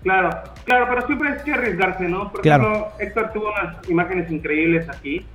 [0.03, 0.29] Claro,
[0.63, 2.31] claro, pero siempre hay que arriesgarse, ¿no?
[2.31, 5.25] Por ejemplo, Héctor tuvo unas imágenes increíbles aquí,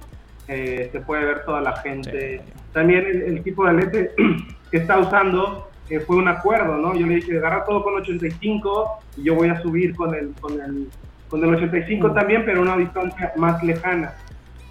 [0.49, 2.41] eh, se puede ver toda la gente.
[2.73, 4.11] También el, tipo de lente
[4.71, 6.95] que está usando eh, fue un acuerdo, ¿no?
[6.95, 10.61] Yo le dije, agarra todo con 85 y yo voy a subir con el, con
[10.61, 10.89] el,
[11.29, 12.15] con el 85 mm.
[12.15, 14.15] también, pero a una distancia más lejana.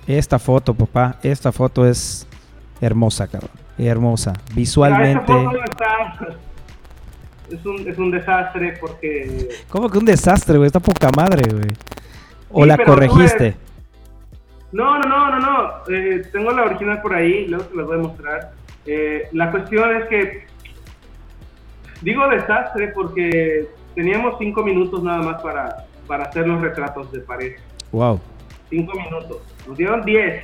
[0.08, 2.28] Esta foto, papá, esta foto es
[2.82, 3.52] hermosa, cabrón.
[3.78, 4.34] Hermosa.
[4.36, 5.26] Ah, Visualmente.
[5.26, 6.38] foto está-
[7.52, 10.68] Es un, es un desastre porque ¿Cómo que un desastre, güey?
[10.68, 11.68] Está poca madre, güey.
[12.52, 13.56] O Sí, la corregiste.
[14.72, 15.94] No, no, no, no, no.
[15.94, 18.52] Eh, tengo la original por ahí, luego te la voy a mostrar.
[18.86, 20.46] Eh, la cuestión es que
[22.02, 27.62] digo desastre porque teníamos cinco minutos nada más para, para hacer los retratos de pareja.
[27.92, 28.20] Wow.
[28.70, 29.38] Cinco minutos.
[29.68, 30.44] Nos dieron diez,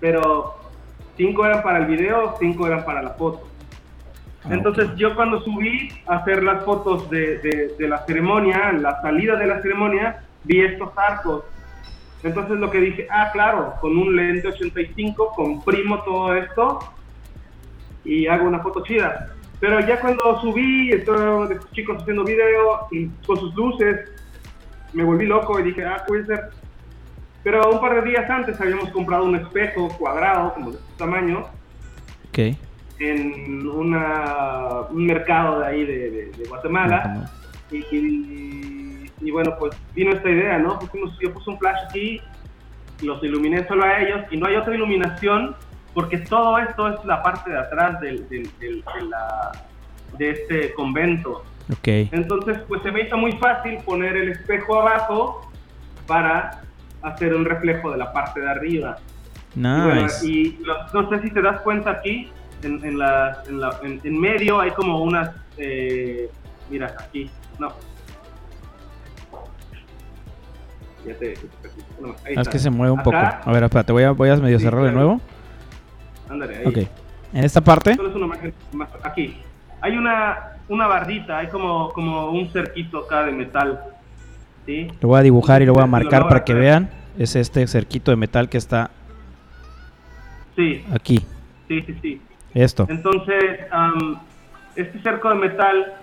[0.00, 0.54] pero
[1.16, 3.46] cinco eran para el video, cinco eran para la foto.
[4.44, 9.00] Ah, Entonces yo cuando subí a hacer las fotos de, de- de la ceremonia, la
[9.00, 11.44] salida de la ceremonia, vi estos arcos.
[12.24, 16.78] Entonces lo que dije, ah, claro, con un lente 85 comprimo todo esto
[18.04, 19.32] y hago una foto chida.
[19.62, 24.10] Pero ya cuando subí, estos chicos haciendo video y con sus luces,
[24.92, 26.50] me volví loco y dije, ah, puede ser.
[27.44, 31.46] Pero un par de días antes habíamos comprado un espejo cuadrado, como de este tamaño,
[32.30, 32.56] Ok.
[32.98, 37.30] en una, un mercado de ahí de, de- de Guatemala.
[37.70, 40.76] Y, y bueno, pues vino esta idea, ¿no?
[40.80, 42.20] Pusimos, yo puse un flash aquí,
[43.00, 45.54] los iluminé solo a ellos y no hay otra iluminación
[45.94, 49.52] porque todo esto es la parte de atrás del, del- del- de, la-
[50.18, 51.44] de este convento.
[51.70, 51.88] Ok.
[52.12, 55.50] Entonces, pues se me hizo muy fácil poner el espejo abajo
[56.06, 56.60] para
[57.02, 58.96] hacer un reflejo de la parte de arriba.
[59.54, 60.26] Y, bueno, Nice.
[60.26, 62.30] y lo- no sé si te das cuenta aquí,
[62.62, 66.30] en, en, la- en, la- en- en medio hay como unas, eh,
[66.70, 67.68] mira, aquí, no.
[71.06, 71.34] Ya te,
[72.00, 72.50] no, ahí Ah, es está.
[72.50, 73.16] que se mueve un poco.
[73.16, 75.20] A ver, espérate, voy a, voy a medio Sí, cerrar de nuevo.
[76.32, 76.66] Ándale, ahí.
[76.66, 76.78] Ok.
[77.34, 77.94] En esta parte.
[77.94, 79.36] Solo es una más- aquí.
[79.80, 83.80] Hay una, una bardita, hay como, como un cerquito acá de metal.
[84.66, 84.88] ¿sí?
[85.00, 86.90] Lo voy a dibujar y lo voy a marcar para que vean.
[87.18, 88.90] Es este cerquito de metal que está
[90.56, 91.18] Sí, aquí.
[91.68, 92.22] sí, sí, sí.
[92.54, 92.86] Esto.
[92.88, 94.18] Entonces, am,
[94.76, 95.94] este cerco de metal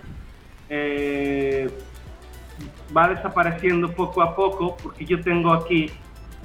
[0.68, 1.70] eh,
[2.96, 5.90] va desapareciendo poco a poco porque yo tengo aquí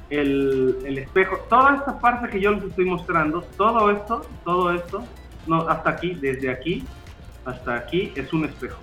[0.09, 1.37] el, el espejo.
[1.49, 5.03] Toda esta parte que yo les estoy mostrando, todo esto, todo esto,
[5.47, 6.85] no, hasta aquí, desde aquí
[7.45, 8.79] hasta aquí, es un espejo.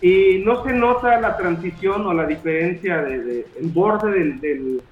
[0.00, 4.82] Y no se nota la transición o la diferencia del de, el borde del, del,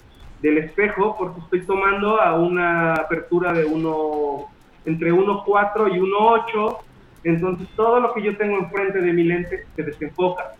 [0.41, 4.47] del espejo porque estoy tomando a una apertura de uno
[4.85, 6.79] entre 1.4 y 1.8
[7.25, 10.55] entonces todo lo que yo tengo enfrente de mi lente se desenfoca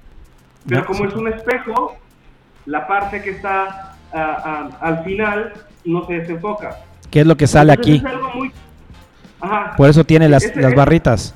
[0.69, 1.97] pero como es un espejo
[2.67, 5.53] la parte que está al final
[5.85, 6.77] no se desenfoca
[7.11, 8.07] ¿Qué es lo que sale Entonces aquí?
[8.07, 8.53] es algo muy
[9.41, 9.75] Ajá.
[9.77, 11.35] Por eso tiene las, Ese- las barritas.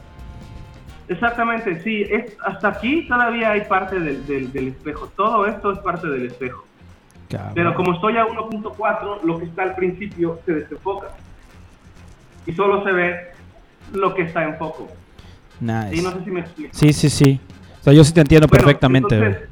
[1.08, 2.02] Exactamente, sí.
[2.10, 5.08] Es, hasta aquí todavía hay parte del, del- del espejo.
[5.16, 6.64] Todo esto es parte del espejo.
[7.28, 7.52] Cabrón.
[7.54, 11.08] Pero como estoy a 1.4, lo que está al principio se desenfoca.
[12.46, 13.16] Y solo se ve
[13.92, 14.88] lo que está en foco.
[15.60, 15.96] Nice.
[15.96, 16.70] Y no sé si me explico.
[16.72, 17.40] Sí, sí, sí.
[17.80, 19.14] O sea, yo sí te entiendo Bueno, perfectamente.
[19.16, 19.48] entonces-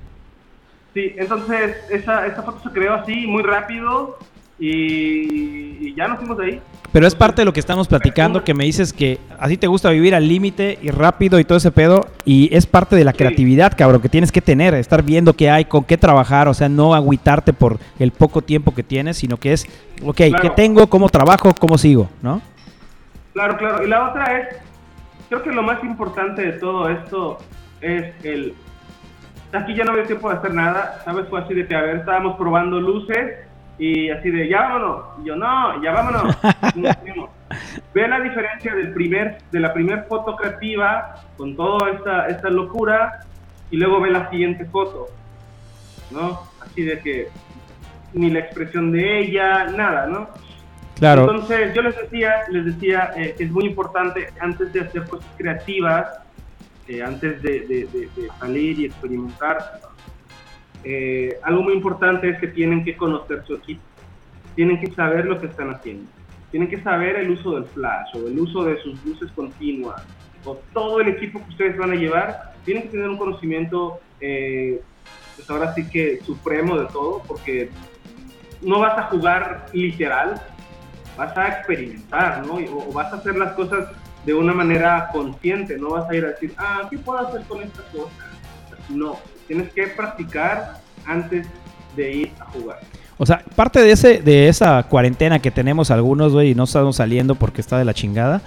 [0.98, 4.18] sí, entonces esa, esa foto se creó así, muy rápido.
[4.60, 6.60] Y, y ya nos fuimos de ahí.
[6.90, 9.90] Pero es parte de lo que estamos platicando, que me dices que así te gusta
[9.90, 12.08] vivir al límite y rápido y todo ese pedo.
[12.24, 15.66] Y es parte de la creatividad, cabrón, que tienes que tener, estar viendo qué hay,
[15.66, 19.52] con qué trabajar, o sea, no agüitarte por el poco tiempo que tienes, sino que
[19.52, 19.64] es,
[20.02, 20.52] ok, ¿qué Claro.
[20.56, 20.88] tengo?
[20.88, 21.54] ¿Cómo trabajo?
[21.56, 22.08] ¿Cómo sigo?
[22.20, 22.40] ¿No?
[23.34, 23.84] Claro, claro.
[23.86, 24.56] Y la otra es,
[25.28, 27.38] creo que lo más importante de todo esto
[27.80, 28.54] es el...
[29.52, 31.26] Aquí ya no había tiempo de hacer nada, ¿sabes?
[31.28, 33.38] Fue así de que, a ver, estábamos probando luces
[33.78, 35.04] y así de, ya vámonos.
[35.22, 36.36] Y yo, no, ya vámonos.
[36.74, 37.30] Y nos fuimos.
[37.94, 43.20] Ve la diferencia del primer, de la primer foto creativa con toda esta, esta locura
[43.70, 45.06] y luego ve la siguiente foto,
[46.10, 46.42] ¿no?
[46.60, 47.28] Así de que
[48.12, 50.28] ni la expresión de ella, nada, ¿no?
[50.96, 51.22] Claro.
[51.22, 55.28] Entonces, yo les decía, les decía eh, que es muy importante antes de hacer cosas
[55.36, 56.06] creativas,
[56.88, 59.58] eh, antes de, de- de- de salir y experimentar,
[60.84, 63.82] eh, algo muy importante es que tienen que conocer su equipo,
[64.54, 66.10] tienen que saber lo que están haciendo,
[66.50, 70.02] tienen que saber el uso del flash o el uso de sus luces continuas
[70.44, 74.80] o todo el equipo que ustedes van a llevar, tienen que tener un conocimiento, eh,
[75.36, 77.70] pues ahora sí que supremo de todo, porque
[78.62, 80.40] no vas a jugar literal,
[81.16, 82.54] vas a experimentar, ¿no?
[82.54, 83.88] O, o vas a hacer las cosas
[84.24, 87.62] de una manera consciente, no vas a ir a decir, ah, ¿qué puedo hacer con
[87.62, 88.10] esta cosa?
[88.88, 91.46] No, tienes que practicar antes
[91.96, 92.80] de ir a jugar.
[93.16, 96.96] O sea, parte de ese de esa cuarentena que tenemos algunos, güey, y no estamos
[96.96, 98.42] saliendo porque está de la chingada,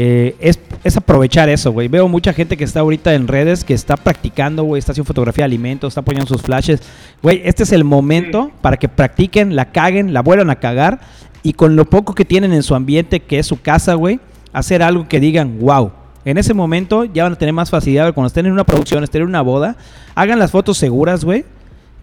[0.00, 1.88] eh, es, es aprovechar eso, güey.
[1.88, 5.42] Veo mucha gente que está ahorita en redes que está practicando, güey, está haciendo fotografía
[5.42, 6.80] de alimentos, está poniendo sus flashes.
[7.20, 8.52] Güey, este es el momento Sí.
[8.62, 11.00] para que practiquen, la caguen, la vuelvan a cagar
[11.42, 14.20] y con lo poco que tienen en su ambiente, que es su casa, güey,
[14.58, 15.92] hacer algo que digan, wow.
[16.24, 19.22] En ese momento ya van a tener más facilidad cuando estén en una producción, estén
[19.22, 19.76] en una boda,
[20.14, 21.44] hagan las fotos seguras, güey.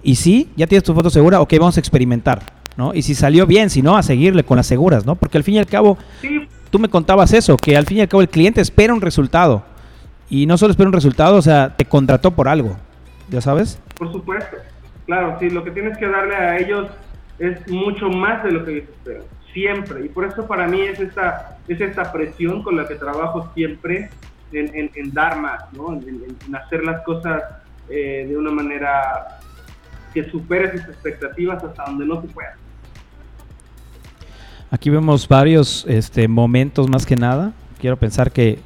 [0.02, 2.40] Y sí, ya tienes tu foto segura, ok, vamos a experimentar,
[2.78, 2.94] ¿no?
[2.94, 5.16] Y si salió bien, si no, a seguirle con las seguras, ¿no?
[5.16, 5.98] Porque al fin y al cabo,
[6.70, 9.64] tú me contabas eso, que al fin y al cabo el cliente espera un resultado.
[10.30, 12.78] Y no solo espera un resultado, o sea, te contrató por algo,
[13.30, 13.80] ¿ya sabes?
[13.98, 14.58] Por supuesto,
[15.06, 16.88] claro, sí, lo que tienes que darle a ellos
[17.38, 19.24] es mucho más de lo que ellos esperan,
[19.56, 20.06] siempre.
[20.06, 24.10] Y por eso para mí es esta, es esta presión con la que trabajo siempre
[24.52, 25.94] en, dar más, ¿no?
[25.94, 27.42] en, hacer las cosas
[27.90, 29.40] eh, de una manera
[30.14, 32.56] que supere sus expectativas hasta donde no se pueda.
[34.70, 37.54] Aquí vemos varios este, momentos más que nada.
[37.80, 38.60] Quiero pensar que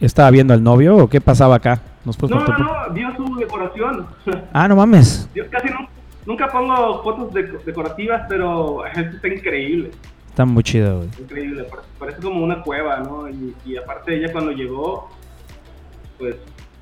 [0.00, 1.80] estaba viendo al novio o qué pasaba acá.
[2.04, 4.06] no, no, no, vio su decoración.
[4.52, 5.28] Ah, no mames.
[5.34, 5.68] Yo casi
[6.28, 7.32] nunca pongo fotos
[7.64, 9.90] decorativas, pero esto está increíble.
[10.28, 11.08] Está muy chido, güey.
[11.18, 11.64] Increíble,
[11.98, 13.28] parece como una cueva, ¿no?
[13.28, 15.10] Y, y aparte ella cuando llegó,
[16.18, 16.36] pues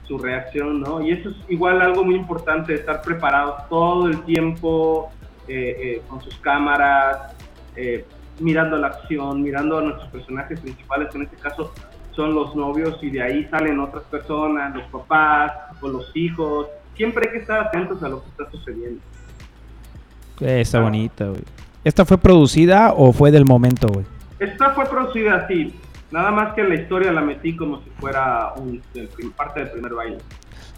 [0.06, 1.00] su reacción, ¿no?
[1.00, 5.10] Y eso es igual algo muy importante, estar preparados todo el tiempo
[5.46, 7.34] eh, eh, con sus cámaras,
[7.76, 8.04] eh,
[8.40, 11.72] mirando la acción, mirando a nuestros personajes principales, que en este caso
[12.10, 16.66] son los novios, y de ahí salen otras personas, los papás o los hijos.
[16.96, 19.00] Siempre hay que estar atentos a lo que está sucediendo.
[20.40, 21.42] Está bonita, güey.
[21.84, 24.04] ¿Esta fue producida o fue del momento, güey?
[24.38, 25.72] Esta fue producida, así
[26.10, 28.80] Nada más que la historia la metí como si fuera un,
[29.36, 30.18] parte del primer baile.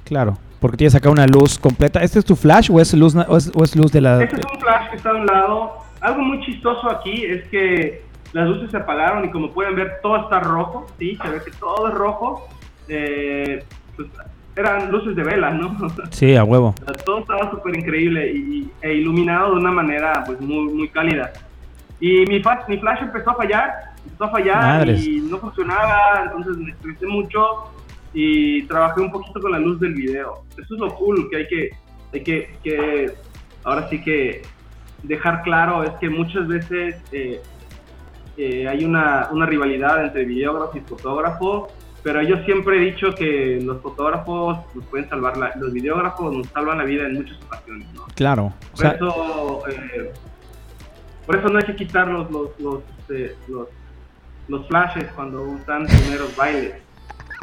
[0.04, 2.02] Claro, porque tienes acá una luz completa.
[2.02, 4.22] ¿Este es tu flash o es luz, o es, luz de la...?
[4.22, 5.72] Este es un flash que está a un lado.
[6.00, 10.16] Algo muy chistoso aquí es que las luces se apagaron y como pueden ver todo
[10.16, 11.18] está rojo, ¿sí?
[11.22, 12.48] Se ve que todo es rojo.
[12.88, 13.62] Eh,
[13.96, 14.08] pues,
[14.58, 15.76] eran luces de vela, ¿no?
[16.10, 16.74] Sí, a huevo.
[17.04, 21.32] Todo estaba súper increíble y, e iluminado de una manera pues muy, muy cálida.
[22.00, 23.70] Y mi, mi flash empezó a fallar,
[24.04, 27.72] empezó a fallar y no funcionaba, entonces me estresé mucho
[28.12, 30.44] y trabajé un poquito con la luz del video.
[30.52, 31.70] Eso es lo cool que hay que,
[32.12, 33.12] hay que, que
[33.64, 34.42] ahora sí que
[35.02, 37.40] dejar claro, es que muchas veces eh,
[38.36, 41.68] eh, hay una, una, rivalidad entre videógrafo y fotógrafo,
[42.08, 46.48] pero yo siempre he dicho que los fotógrafos nos pueden salvar, la, los videógrafos nos
[46.48, 47.86] salvan la vida en muchas ocasiones.
[47.92, 48.06] ¿no?
[48.14, 48.54] Claro.
[48.74, 49.62] Por eso...
[49.68, 50.10] Eh,
[51.26, 52.48] por eso no hay que quitar los, los,
[53.46, 53.68] los,
[54.48, 56.76] los, flashes cuando están primeros bailes.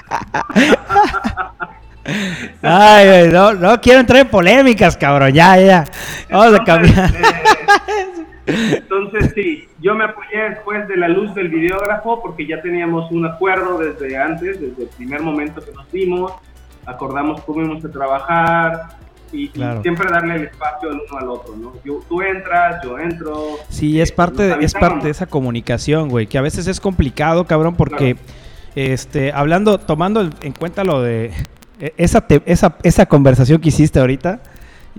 [2.63, 5.31] Ay, no, no quiero entrar en polémicas, cabrón.
[5.31, 5.85] Ya, ya.
[6.31, 7.13] Vamos a cambiar.
[7.13, 7.54] Eh,
[8.45, 13.25] entonces, sí, yo me apoyé después de la luz del videógrafo porque ya teníamos un
[13.25, 16.31] acuerdo desde antes, desde el primer momento que nos vimos.
[16.85, 18.89] Acordamos cómo íbamos a trabajar,
[19.31, 21.73] y, siempre darle el espacio al uno al otro, ¿no?
[22.07, 23.57] tú entras, yo entro.
[23.69, 27.45] Sí, es parte, de, es parte de esa comunicación, güey, que a veces es complicado,
[27.45, 28.17] cabrón, porque,
[28.75, 31.31] este, hablando, tomando en cuenta lo de
[31.79, 34.39] e, esa, esa, esa conversación que hiciste ahorita,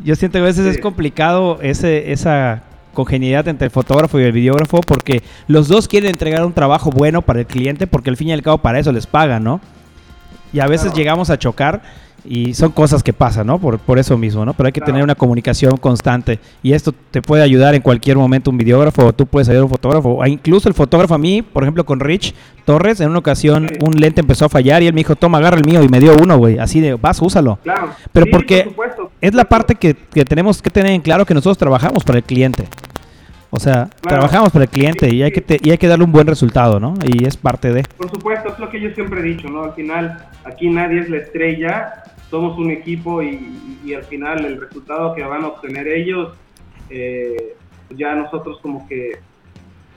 [0.04, 2.64] yo siento que a veces es complicado ese, esa
[2.96, 7.22] congenialidad entre el fotógrafo y el videógrafo porque los dos quieren entregar un trabajo bueno
[7.22, 9.60] para el cliente porque al fin y al cabo para eso les pagan, ¿no?
[10.52, 11.82] Y a veces llegamos a chocar
[12.28, 13.58] y son cosas que pasan, ¿no?
[13.58, 14.54] Por, por eso mismo, ¿no?
[14.54, 16.38] Pero hay que tener una comunicación constante.
[16.62, 19.64] Y esto te puede ayudar en cualquier momento un videógrafo o tú puedes ayudar a
[19.64, 20.10] un fotógrafo.
[20.10, 24.00] O incluso el fotógrafo a mí, por ejemplo, con Rich Torres, en una ocasión un
[24.00, 26.16] lente empezó a fallar y él me dijo, toma, agarra el mío y me dio
[26.16, 26.58] uno, güey.
[26.58, 27.58] Así de, vas, úsalo.
[27.62, 27.90] Claro.
[28.12, 28.74] Pero porque
[29.20, 32.24] es la parte que, que tenemos que tener en claro que nosotros trabajamos para el
[32.24, 32.66] cliente.
[33.56, 36.26] O sea, trabajamos para el cliente y hay que y hay que darle un buen
[36.26, 36.92] resultado, ¿no?
[37.02, 37.84] Y es parte de.
[37.96, 39.64] Por supuesto, es lo que yo siempre he dicho, ¿no?
[39.64, 45.14] Al final, aquí nadie es la estrella, somos un equipo y, al final el resultado
[45.14, 46.34] que van a obtener ellos,
[46.90, 47.56] eh,
[47.96, 49.20] ya nosotros como que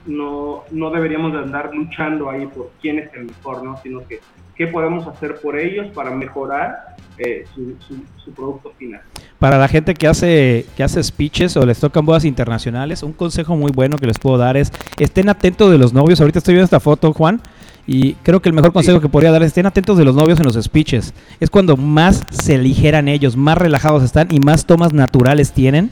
[0.06, 3.76] no, no deberíamos de andar luchando ahí por quién es el mejor, ¿no?
[3.82, 4.20] Sino que
[4.60, 7.74] qué podemos hacer por ellos para mejorar eh, su,
[8.22, 9.00] su, producto final.
[9.38, 13.56] Para la gente que hace, que hace speeches o les tocan bodas internacionales, un consejo
[13.56, 16.20] muy bueno que les puedo dar es estén atentos de los novios.
[16.20, 17.40] Ahorita estoy viendo esta foto, Juan,
[17.86, 20.38] y creo que el mejor consejo que podría dar es estén atentos de los novios
[20.38, 21.14] en los speeches.
[21.40, 25.90] Es cuando más se aligeran ellos, más relajados están y más tomas naturales tienen.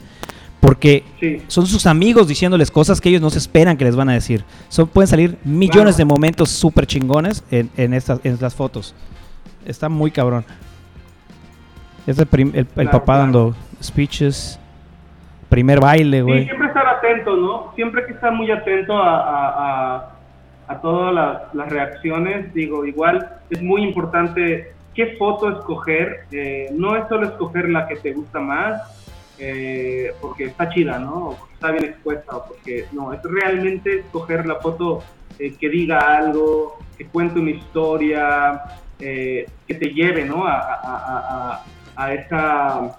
[0.59, 1.03] Porque
[1.47, 4.43] son sus amigos diciéndoles cosas que ellos no se esperan que les van a decir.
[4.67, 8.93] Son, pueden salir millones de momentos súper chingones en, en, estas, en las fotos.
[9.65, 10.43] Está muy cabrón.
[12.05, 14.59] Es el, papá dando speeches.
[15.47, 16.45] Primer baile, güey.
[16.45, 17.71] siempre estar atento, ¿no?
[17.75, 20.15] Siempre que estar muy atento a
[20.69, 22.53] a todas las, reacciones.
[22.53, 26.25] Digo, igual es muy importante qué foto escoger.
[26.31, 28.98] Eh, no es solo escoger la que te gusta más,
[29.41, 31.29] eh, porque está chida, ¿no?
[31.29, 35.01] O porque está bien expuesta, o porque no, es realmente escoger la foto
[35.37, 38.61] eh, que diga algo, que cuente una historia,
[38.99, 40.43] eh, que te lleve, ¿no?
[40.45, 41.63] A,
[42.13, 42.97] esa,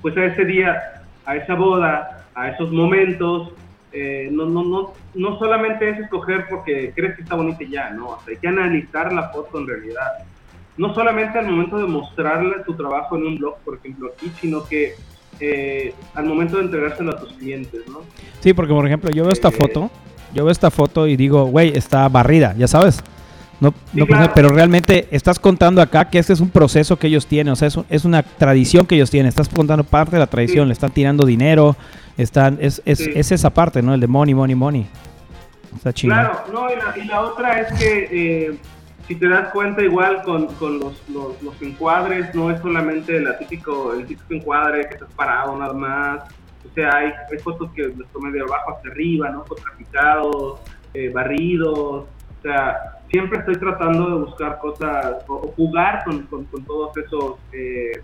[0.00, 3.52] pues a ese día, a esa boda, a esos momentos.
[3.92, 8.18] no, no, no, no solamente es escoger porque crees que está bonita ya, ¿no?
[8.26, 10.24] hay que analizar la foto en realidad.
[10.76, 14.64] No solamente al momento de mostrarle tu trabajo en un blog, por ejemplo, aquí, sino
[14.64, 14.94] que
[15.44, 18.02] eh, al momento de entregárselo a tus clientes, ¿no?
[18.38, 19.90] Sí, porque por ejemplo, yo veo esta eh, foto,
[20.32, 23.02] yo veo esta foto y digo, güey, está barrida, ya sabes.
[23.58, 23.74] No,
[24.34, 27.68] pero realmente estás contando acá que este es un proceso que ellos tienen, o sea,
[27.88, 29.28] es, una tradición que ellos tienen.
[29.28, 31.76] Estás contando parte de la tradición, le están tirando dinero,
[32.16, 33.94] están, es, es, es, esa parte, ¿no?
[33.94, 34.86] El de money, money, money.
[35.76, 36.12] Está chido.
[36.12, 36.66] Claro, no,
[37.00, 38.58] y la, otra es que eh,
[39.06, 43.92] si te das cuenta igual con, con los, los, encuadres, no es solamente la típico,
[43.92, 46.24] el típico encuadre que estás parado nada más.
[46.64, 49.44] O sea, hay, hay fotos que los tomé de abajo hacia arriba, ¿no?
[49.44, 50.60] Contrapicados,
[50.94, 51.78] eh, barridos.
[51.78, 57.34] O sea, siempre estoy tratando de buscar cosas o, jugar con, con, todos esos...
[57.52, 58.00] Eh,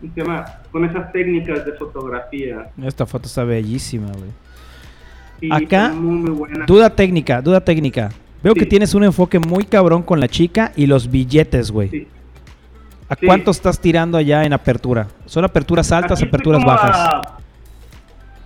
[0.00, 0.44] ¿Qué llama?
[0.72, 2.70] Con esas técnicas de fotografía.
[2.82, 5.52] Esta foto está bellísima, güey.
[5.52, 5.92] Acá,
[6.66, 8.10] duda técnica, duda técnica.
[8.42, 12.08] Veo que tienes un enfoque muy cabrón con la chica y los billetes, güey.
[13.08, 15.08] ¿A cuánto estás tirando allá en apertura?
[15.26, 16.96] ¿Son aperturas altas, o aperturas bajas?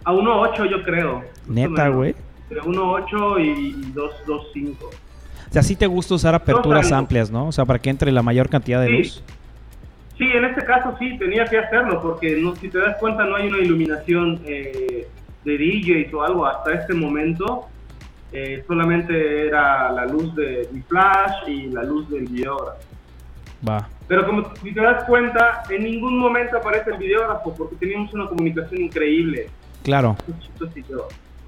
[0.05, 1.23] A, 1.8 yo creo.
[1.47, 2.15] Neta, güey.
[2.49, 4.77] Entre 1.8 y 2.5.
[4.83, 4.91] O
[5.51, 7.47] sea, sí te gusta usar aperturas amplias, ¿no?
[7.49, 9.23] O sea, para que entre la mayor cantidad de luz.
[10.19, 13.37] Sí, en este caso sí, tenía que hacerlo, porque no, si te das cuenta no
[13.37, 15.09] hay una iluminación eh,
[15.45, 17.69] de DJs o algo hasta este momento.
[18.37, 22.81] Eh, solamente era la luz de mi flash y la luz del videógrafo.
[23.67, 23.89] Va.
[24.09, 28.27] Pero como si te das cuenta, en ningún momento aparece el videógrafo porque teníamos una
[28.27, 29.51] comunicación increíble.
[29.85, 30.17] Claro.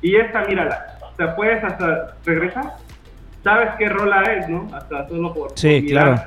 [0.01, 0.99] Y esta, mírala.
[1.13, 2.15] O sea, puedes hasta.
[2.25, 2.77] ¿Regresa?
[3.43, 4.69] Sabes qué rola es, ¿no?
[4.73, 5.59] Hasta solo por.
[5.59, 6.23] Sí, claro.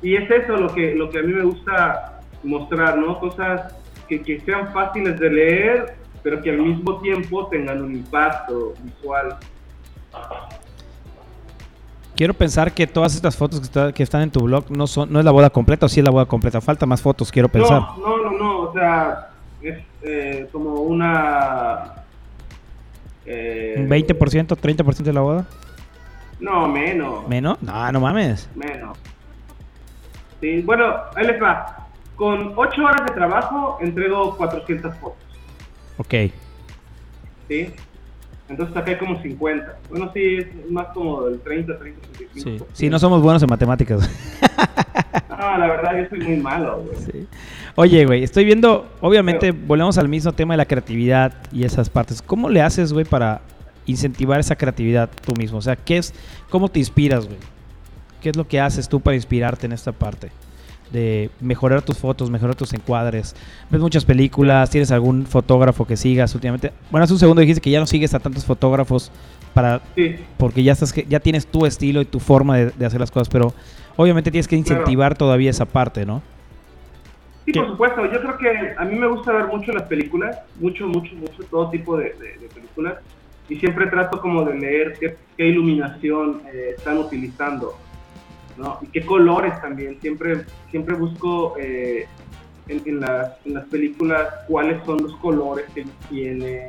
[0.00, 3.20] Y es eso lo que, lo que a mí me gusta mostrar, ¿no?
[3.20, 3.74] Cosas
[4.08, 9.36] que, que sean fáciles de leer pero que al mismo tiempo tengan un impacto visual.
[12.16, 15.24] Quiero pensar que todas estas fotos que, están en tu blog no son no es
[15.24, 16.60] la boda completa o sí es la boda completa.
[16.60, 17.80] Falta más fotos, quiero pensar.
[17.98, 19.30] No, no, no, o sea,
[19.62, 21.94] es eh, como una...
[23.24, 25.46] Eh, ¿Un 20%, 30% de la boda?
[26.40, 27.28] No, menos.
[27.28, 27.62] ¿Menos?
[27.62, 28.48] No, no mames.
[28.54, 28.98] Menos.
[30.40, 31.86] Sí, bueno, ahí les va.
[32.16, 35.29] Con 8 horas de trabajo entrego 400 fotos.
[36.00, 36.14] Ok.
[37.48, 37.68] Sí.
[38.48, 39.78] Entonces acá hay como 50.
[39.90, 42.66] Bueno, sí, es más como del 30, 30, 35.
[42.72, 44.10] Sí, sí no somos buenos en matemáticas.
[45.42, 46.96] Ah, la verdad, yo soy muy malo, güey.
[46.98, 47.26] Sí.
[47.74, 52.20] Oye, güey, estoy viendo, obviamente, volvemos al mismo tema de la creatividad y esas partes.
[52.20, 53.40] ¿Cómo le haces, güey, para
[53.86, 55.56] incentivar esa creatividad tú mismo?
[55.56, 56.12] O sea, ¿qué es,
[56.50, 57.38] cómo te inspiras, güey?
[58.20, 60.30] ¿Qué es lo que haces tú para inspirarte en esta parte?
[60.92, 63.34] De mejorar tus fotos, mejorar tus encuadres.
[63.70, 66.72] Ves muchas películas, tienes algún fotógrafo que sigas últimamente.
[66.90, 69.10] Bueno, hace un segundo dijiste que ya no sigues a tantos fotógrafos
[69.54, 69.80] para
[70.36, 73.52] porque ya estás ya tienes tu estilo y tu forma de, hacer las cosas, pero
[73.96, 76.22] obviamente tienes que incentivar todavía esa parte, ¿no?
[77.44, 78.04] Sí, por supuesto.
[78.06, 81.70] Yo creo que a mí me gusta ver mucho las películas, mucho, mucho, mucho, todo
[81.70, 82.14] tipo de,
[82.54, 82.98] películas.
[83.48, 84.94] Y siempre trato como de leer
[85.36, 87.76] qué, iluminación eh, están utilizando
[88.82, 90.00] y qué colores también.
[90.00, 92.06] Siempre, siempre busco eh,
[92.68, 96.68] en, las, en, las, películas cuáles son los colores que tienen,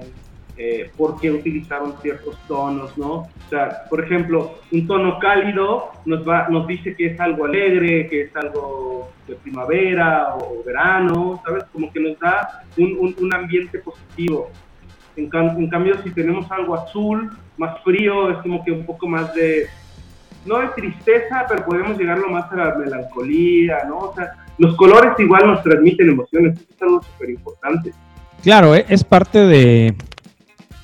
[0.58, 3.12] eh, por qué utilizaron ciertos tonos, ¿no?
[3.12, 8.08] O sea, por ejemplo, un tono cálido nos, va, nos dice que es algo alegre,
[8.08, 11.64] que es algo de primavera o verano, ¿sabes?
[11.72, 14.50] Como que nos da un, un, ambiente positivo.
[15.16, 19.34] En, en, cambio, si tenemos algo azul, más frío, es como que un poco más
[19.34, 19.68] de,
[20.46, 23.98] no de tristeza, pero podemos llegarlo más a la melancolía, ¿no?
[23.98, 27.94] O sea, los colores igual nos transmiten emociones, eso es algo súper importante.
[28.44, 29.96] Claro, eh, es parte de,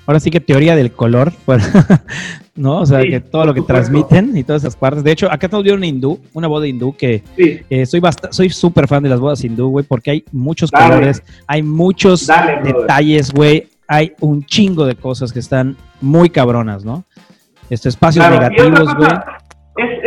[0.05, 1.33] ahora sí que teoría del color,
[2.55, 2.79] ¿no?
[2.79, 5.03] O sea, que todo lo que transmiten y todas esas partes.
[5.03, 8.01] De hecho, acá estamos viendo una hindú, una boda hindú que eh, soy
[8.31, 12.27] soy súper fan de las bodas hindú, güey, porque hay muchos colores, hay muchos
[12.63, 17.03] detalles, güey, hay un chingo de cosas que están muy cabronas, ¿no?
[17.69, 19.09] Estos espacios negativos, güey.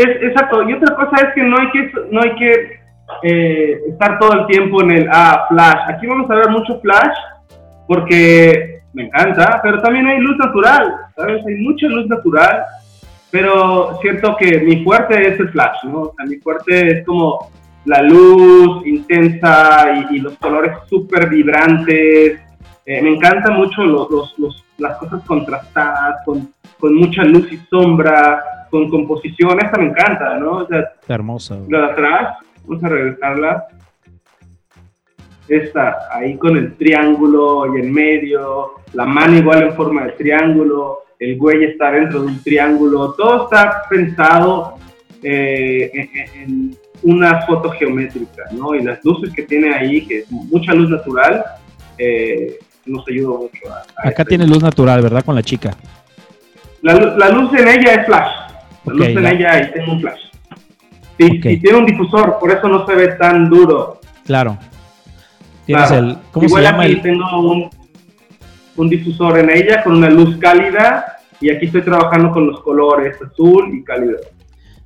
[0.00, 0.68] Es, exacto.
[0.68, 2.80] Y otra cosa es que no hay que, no hay que
[3.22, 5.80] eh, estar todo el tiempo en el ah, flash.
[5.88, 7.16] Aquí vamos a ver mucho flash
[7.86, 11.44] porque me encanta, pero también hay luz natural, ¿sabes?
[11.46, 12.64] Hay mucha luz natural,
[13.30, 15.84] pero siento que mi fuerte es el flash,
[16.26, 17.50] mi fuerte es como
[17.84, 22.40] la luz intensa y, los colores súper vibrantes.
[22.86, 24.34] Eh, me encantan mucho los,
[24.78, 29.58] las cosas contrastadas, con, con, mucha luz y sombra, con composición.
[29.62, 30.58] Esta me encanta, ¿no?
[30.58, 31.58] O sea, Está hermosa.
[31.68, 33.66] La de atrás, vamos a regresarla.
[35.48, 41.00] Esta, ahí con el triángulo y en medio, la mano igual en forma de triángulo,
[41.18, 44.76] el güey está dentro de un triángulo, todo está pensado
[45.22, 45.90] eh,
[46.34, 48.74] en, una foto geométrica, ¿no?
[48.74, 51.42] Y las luces que tiene ahí, que es mucha luz natural,
[51.96, 53.72] eh, nos ayuda mucho.
[53.96, 55.24] A, Acá tiene luz natural, ¿verdad?
[55.24, 55.74] Con la chica.
[56.82, 58.30] La, luz en ella es flash.
[58.84, 60.20] La luz en ella ahí tengo un flash.
[61.18, 64.00] Y, tiene un difusor, por eso no se ve tan duro.
[64.24, 64.56] Claro.
[65.66, 66.16] Tienes el.
[66.32, 66.84] ¿Cómo se llama?
[66.84, 67.70] Aquí tengo un,
[68.76, 71.04] un difusor en ella con una luz cálida
[71.40, 74.18] y aquí estoy trabajando con los colores azul y cálido.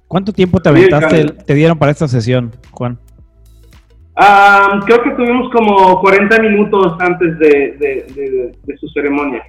[0.09, 2.99] ¿Cuánto tiempo te aventaste, te dieron para esta sesión, Juan?
[4.87, 9.43] creo que tuvimos como 40 minutos antes de, su ceremonia.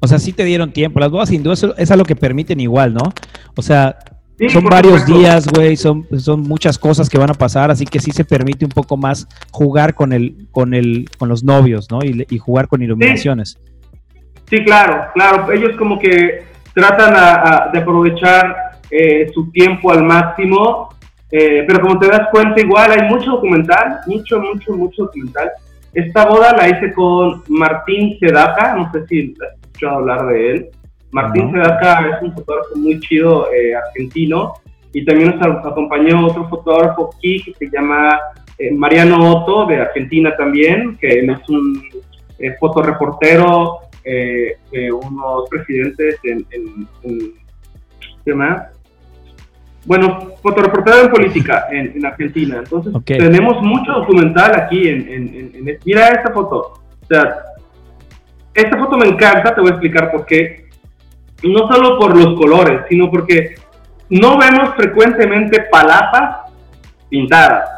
[0.00, 1.00] O sea, sí te dieron tiempo.
[1.00, 3.12] Las bodas duda es a lo que permiten igual, ¿no?
[3.56, 3.98] O sea,
[4.48, 8.10] son varios días, güey, son, son muchas cosas que van a pasar, así que sí
[8.10, 12.00] se permite un poco más jugar con el, con el, con los novios, ¿no?
[12.02, 13.58] Y, jugar con iluminaciones.
[14.48, 14.62] Sí.
[14.64, 15.50] claro, claro.
[15.50, 16.44] Ellos como que
[16.74, 18.54] tratan de aprovechar
[18.90, 20.90] eh, su tiempo al máximo,
[21.30, 25.50] eh, pero como te das cuenta, igual hay mucho documental, mucho, mucho, mucho documental.
[25.94, 29.34] Esta boda la hice con Martín Sedaka, no sé si
[29.76, 30.68] escuchado hablar de él.
[31.10, 34.54] Martín Sedaka es un fotógrafo muy chido eh, argentino
[34.92, 38.18] y también nos acompañó otro fotógrafo aquí que se llama
[38.72, 41.82] Mariano Otto de Argentina también, que él es un
[42.58, 48.36] fotoreportero de unos presidentes en, en, en
[49.86, 52.58] bueno, fotoreportero en política en, Argentina.
[52.58, 56.80] Entonces, tenemos mucho documental aquí en, Mira esta foto.
[57.02, 57.36] O sea,
[58.56, 60.66] esta foto me encanta, te voy a explicar por qué.
[61.42, 63.54] No solo por los colores, sino porque
[64.08, 66.52] no vemos frecuentemente palapas
[67.08, 67.68] pintadas.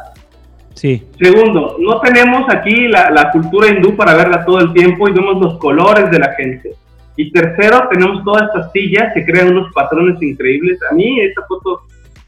[0.73, 1.05] Sí.
[1.21, 5.41] Segundo, no tenemos aquí la, la cultura hindú para verla todo el tiempo y vemos
[5.41, 6.71] los colores de la gente.
[7.17, 10.79] Y tercero, tenemos todas estas sillas que crean unos patrones increíbles.
[10.89, 11.81] A mí esta foto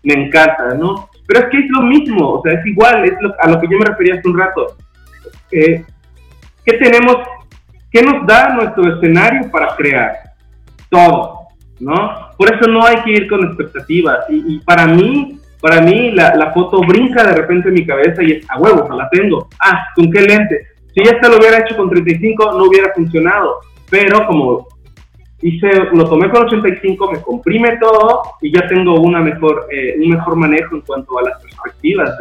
[0.04, 1.10] me encanta, ¿no?
[1.26, 3.78] Pero es que es lo mismo, o sea, es igual, es a lo que yo
[3.78, 4.76] me refería hace un rato.
[5.52, 5.86] Eh,
[6.66, 7.18] ¿Qué tenemos,
[7.92, 10.14] qué nos da nuestro escenario para crear?
[10.89, 11.48] Todo,
[11.80, 12.32] ¿no?
[12.38, 14.26] Por eso no hay que ir con expectativas.
[14.30, 18.32] Y, para mí, para mí la, la, foto brinca de repente en mi cabeza y
[18.32, 19.48] es, a huevo, la tengo.
[19.60, 20.68] Ah, ¿con qué lente?
[20.94, 23.60] Si esta lo hubiera hecho con 35, no hubiera funcionado.
[23.89, 24.68] Pero como
[25.42, 30.10] hice, lo tomé con 85, me comprime todo y ya tengo una mejor, eh, un
[30.12, 32.18] mejor manejo en cuanto a las perspectivas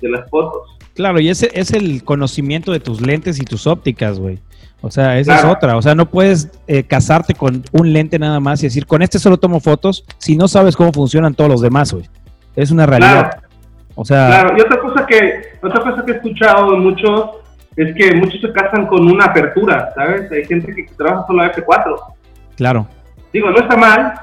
[0.00, 0.78] de las fotos.
[0.94, 4.38] Claro, y ese es el conocimiento de tus lentes y tus ópticas, güey.
[4.82, 5.76] O sea, esa es otra.
[5.76, 9.18] O sea, no puedes eh, casarte con un lente nada más y decir, con este
[9.18, 12.04] solo tomo fotos si no sabes cómo funcionan todos los demás, güey.
[12.56, 13.42] Es una realidad.
[13.94, 14.26] O sea.
[14.26, 17.30] Claro, y otra cosa que, otra cosa que he escuchado de muchos
[17.76, 20.30] es que muchos se casan con una apertura, ¿sabes?
[20.32, 21.96] Hay gente que trabaja solo a F4
[22.56, 22.86] Claro.
[23.32, 24.14] Digo, no está mal,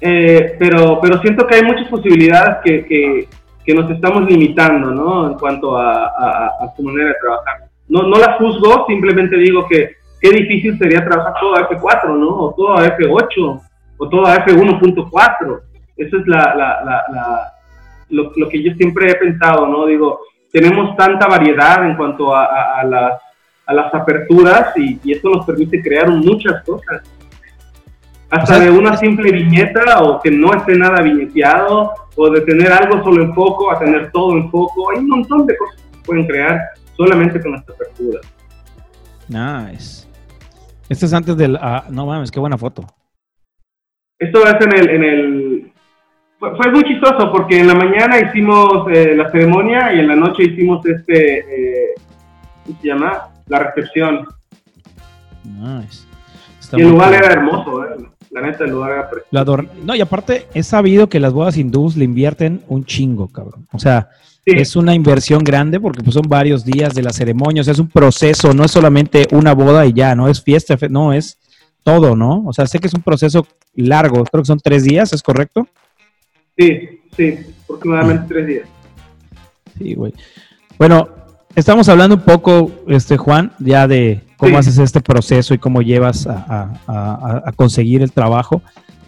[0.00, 3.28] eh, pero, pero siento que hay muchas posibilidades que,
[3.64, 5.26] que, nos estamos limitando, ¿no?
[5.26, 7.68] En cuanto a, a, su manera de trabajar.
[7.88, 12.28] No, no la juzgo, simplemente digo que qué difícil sería trabajar todo a F4, ¿no?
[12.28, 13.62] O todo a F8,
[13.98, 15.60] o todo a F1.4.
[15.96, 17.52] Eso es la, la, la,
[18.10, 19.86] lo, lo, que yo siempre he pensado, ¿no?
[19.86, 20.20] Digo,
[20.52, 23.20] tenemos tanta variedad en cuanto a, a las,
[23.66, 27.02] a las aperturas y, y esto nos permite crear muchas cosas
[28.30, 33.02] hasta de una simple viñeta o que no esté nada viñeteado o de tener algo
[33.04, 34.90] solo en foco a tener todo en foco.
[34.90, 36.60] Hay un montón de cosas que pueden crear
[36.96, 38.20] solamente con esta apertura.
[39.28, 40.06] Nice.
[40.88, 41.56] Esto es antes del...
[41.60, 42.86] Ah, no mames, qué buena foto.
[44.18, 44.90] Esto es en el...
[44.90, 45.72] En el
[46.38, 50.44] fue, muy chistoso porque en la mañana hicimos eh, la ceremonia y en la noche
[50.44, 51.38] hicimos este...
[51.38, 51.94] Eh,
[52.64, 53.28] ¿Cómo se llama?
[53.46, 54.26] La recepción.
[55.44, 56.04] Nice.
[56.72, 58.06] y el lugar era hermoso, ¿eh?
[58.36, 59.08] La neta, el lugar
[59.82, 63.66] No, y aparte, he sabido que las bodas hindús le invierten un chingo, cabrón.
[63.72, 64.10] O sea,
[64.46, 67.80] es una inversión grande porque pues, son varios días de la ceremonia, o sea, es
[67.80, 71.38] un proceso, no es solamente una boda y ya, no es fiesta, no, es
[71.82, 72.44] todo, ¿no?
[72.46, 75.66] O sea, sé que es un proceso largo, creo que son tres días, ¿es correcto?
[76.56, 78.68] Sí, sí, aproximadamente tres días.
[79.76, 80.14] Sí, güey.
[80.78, 81.08] Bueno,
[81.54, 86.26] estamos hablando un poco, este Juan, ya de cómo haces este proceso y cómo llevas
[86.26, 88.62] a, conseguir el trabajo.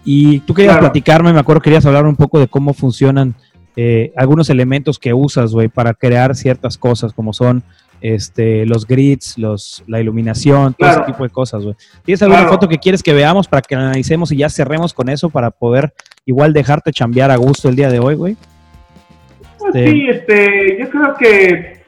[0.05, 3.35] Y tú querías platicarme, me acuerdo, querías hablar un poco de cómo funcionan
[3.81, 7.63] eh, algunos elementos que usas, güey, para crear ciertas cosas, como son
[8.01, 11.77] este, los grids, los, la iluminación, todo ese tipo de cosas, güey.
[12.05, 15.31] ¿Tienes alguna foto que quieres que veamos para que analicemos y ya cerremos con eso
[15.31, 15.95] para poder
[16.27, 18.37] igual dejarte chambear a gusto el día de hoy, güey?
[19.65, 21.83] Este, sí, este, yo creo que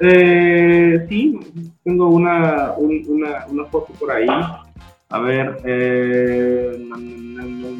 [0.00, 1.38] eh, sí,
[1.84, 4.26] tengo una, una, una, foto por ahí.
[5.10, 6.86] A ver, eh,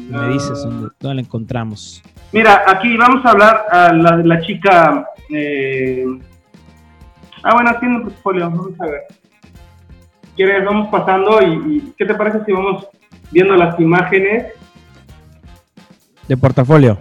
[0.09, 2.01] me dices dónde, la encontramos.
[2.31, 5.07] Mira, aquí vamos a hablar a la, la chica.
[5.29, 6.05] Eh,
[7.43, 9.01] ah, bueno, un portfolio, vamos a ver.
[10.35, 10.65] ¿Quieres?
[10.65, 12.87] Vamos pasando y, ¿qué te parece si vamos
[13.29, 14.53] viendo las imágenes?
[16.27, 16.97] De portafolio.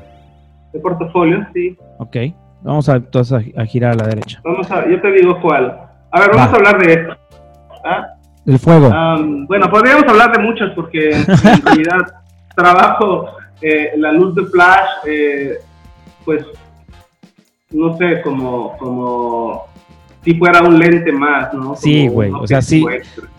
[0.75, 1.79] De portafolio, sí.
[1.99, 2.17] Ok.
[2.63, 4.43] Vamos a, entonces a, girar a la derecha.
[4.45, 5.89] Vamos a, yo te digo cuál.
[6.11, 7.17] A ver, vamos a hablar de esto.
[7.85, 8.18] ¿Ah?
[8.49, 8.89] El fuego.
[9.47, 11.27] bueno, podríamos hablar de muchas porque en
[11.65, 12.01] realidad
[12.57, 13.29] trabajo
[13.61, 15.59] eh, la luz de flash, eh,
[16.25, 16.47] pues
[17.71, 19.67] no sé, como, como
[20.25, 21.77] si fuera un lente más, ¿no?
[21.77, 22.87] sí, güey, o sea, sí,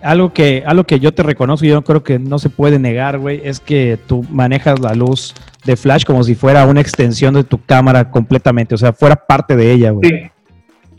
[0.04, 3.18] algo que, algo que yo te reconozco y yo creo que no se puede negar,
[3.18, 5.34] güey, es que tú manejas la luz
[5.66, 9.56] de flash como si fuera una extensión de tu cámara completamente, o sea, fuera parte
[9.56, 10.08] de ella, güey.
[10.08, 10.32] Sí,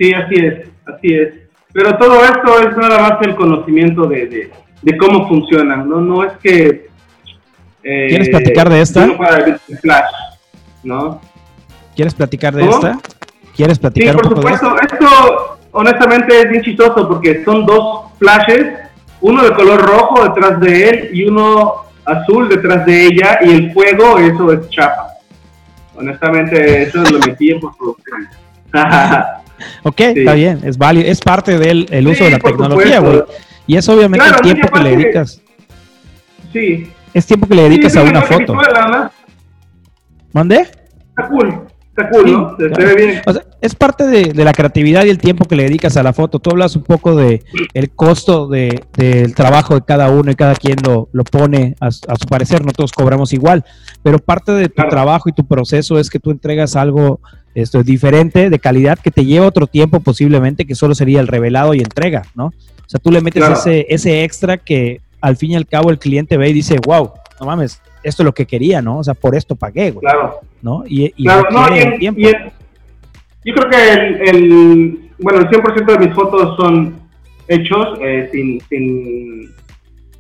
[0.01, 1.40] sí, así es, así es.
[1.73, 4.51] Pero todo esto es nada más el conocimiento de,
[4.83, 6.01] de, cómo funcionan, ¿no?
[6.01, 6.89] No es que...
[7.83, 9.07] Eh, ¿Quieres platicar de esta?
[9.81, 10.11] Flash,
[10.83, 11.21] ¿no?
[11.95, 12.99] ¿Quieres platicar de esta?
[13.55, 14.77] ¿Quieres platicar sí, por supuesto.
[14.81, 18.75] Esto, honestamente, es bien chistoso porque son dos flashes,
[19.21, 23.73] uno de color rojo detrás de él y uno azul detrás de ella y el
[23.73, 25.09] fuego, eso es chapa.
[25.97, 28.29] Honestamente, eso lo metí en postproducción.
[29.83, 33.23] ok, está bien, es válido, es parte del el uso de la tecnología, güey.
[33.67, 35.41] Y es obviamente el tiempo que le dedicas.
[36.53, 36.93] Sí.
[37.15, 38.57] Es tiempo que le dedicas a una foto.
[40.33, 40.61] ¿Mande?
[40.61, 41.67] Está cool
[43.61, 46.39] es parte de, la creatividad y el tiempo que le dedicas a la foto.
[46.39, 47.43] Tú hablas un poco de
[47.75, 51.91] el costo de, del trabajo de cada uno y cada quien lo, lo pone a,
[51.91, 52.65] su parecer.
[52.65, 53.65] No todos cobramos igual,
[54.03, 57.21] pero parte de tu trabajo y tu proceso es que tú entregas algo
[57.55, 61.75] esto, diferente, de calidad, que te lleva otro tiempo posiblemente, que solo sería el revelado
[61.75, 62.47] y entrega, ¿no?
[62.47, 65.99] O sea, tú le metes ese, ese extra que al fin y al cabo el
[65.99, 68.99] cliente ve y dice, wow, no mames, esto es lo que quería, ¿no?
[68.99, 70.01] O sea, por esto pagué, güey.
[70.01, 70.41] Claro.
[70.63, 70.85] ¿No?
[70.87, 71.67] Y, y claro, no,
[71.99, 72.21] tiempo.
[72.21, 77.01] yo creo que el, el, bueno, el 100% de mis fotos son
[77.49, 79.53] hechos eh, sin, sin,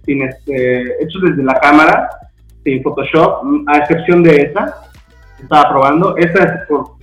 [0.04, 2.08] sin este, hechos desde la cámara,
[2.64, 4.76] sin Photoshop, a excepción de esa,
[5.40, 6.16] estaba probando.
[6.16, 6.99] Esta es por,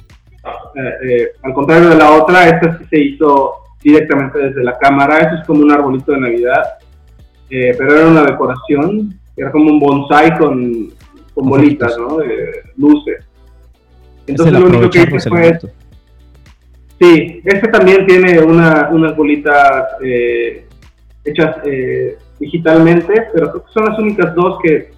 [0.75, 5.19] eh, eh, al contrario de la otra, esta sí se hizo directamente desde la cámara.
[5.19, 6.63] Eso es como un arbolito de Navidad,
[7.49, 10.89] pero era una decoración era como un bonsai con,
[11.33, 12.17] con bolitas, ¿no?
[12.17, 13.23] De luces.
[14.25, 15.59] Entonces lo único que hice fue...
[16.99, 20.65] Sí, este también tiene una, unas bolitas eh,
[21.23, 24.89] hechas eh, digitalmente, pero creo que son las únicas dos que,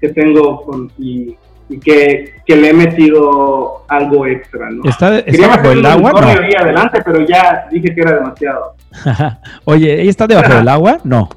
[0.00, 1.36] que tengo con, y,
[1.68, 4.82] y que, que, le he metido algo extra, ¿no?
[4.88, 6.12] ¿Está, está bajo el agua?
[6.12, 6.18] No.
[6.18, 8.74] adelante, pero ya dije que era demasiado.
[9.64, 10.98] Oye, ¿ella está debajo del agua?
[11.04, 11.28] No.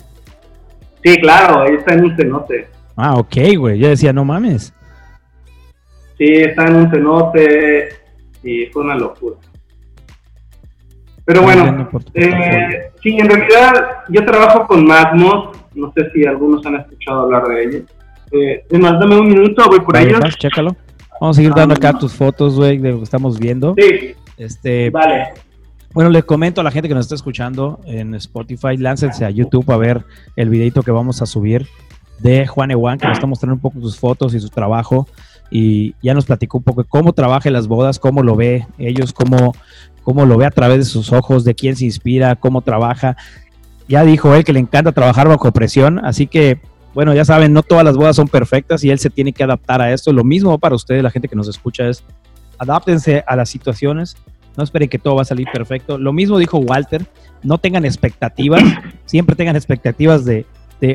[1.04, 2.68] Sí, claro, ahí está en un cenote.
[2.96, 3.80] Ah, ok, güey.
[3.80, 4.74] Yo decía, no mames.
[6.18, 7.90] Sí, está en un cenote
[8.44, 9.38] y fue una locura.
[11.26, 16.76] Pero bueno, eh, sí, en realidad yo trabajo con Magmos, no sé si algunos han
[16.76, 17.84] escuchado hablar de ellos.
[18.32, 20.20] Eh, más, dame un minuto, voy por ellos.
[20.38, 20.76] chécalo.
[21.20, 23.74] Vamos a seguir dando acá tus fotos, güey, de lo que estamos viendo.
[23.78, 24.16] Sí.
[24.38, 25.30] Este, vale.
[25.94, 29.72] Bueno, les comento a la gente que nos está escuchando en Spotify, láncense a YouTube
[29.72, 30.04] a ver
[30.36, 31.68] el videito que vamos a subir
[32.20, 35.08] de Juan Ewan, que nos está mostrando un poco sus fotos y su trabajo.
[35.50, 38.68] Y ya nos platicó un poco de cómo trabaja en las bodas, cómo lo ve
[38.78, 39.56] ellos, cómo,
[40.04, 43.16] cómo lo ve a través de sus ojos, de quién se inspira, cómo trabaja.
[43.88, 46.60] Ya dijo él que le encanta trabajar bajo presión, así que,
[46.96, 49.82] bueno, ya saben, no todas las bodas son perfectas y él se tiene que adaptar
[49.82, 50.14] a esto.
[50.14, 52.06] Lo mismo para ustedes, la gente que nos escucha, es
[52.58, 54.16] adáptense a las situaciones,
[54.56, 55.98] no esperen que todo va a salir perfecto.
[55.98, 57.06] Lo mismo dijo Walter,
[57.44, 58.64] no tengan expectativas,
[59.06, 60.46] siempre tengan expectativas de,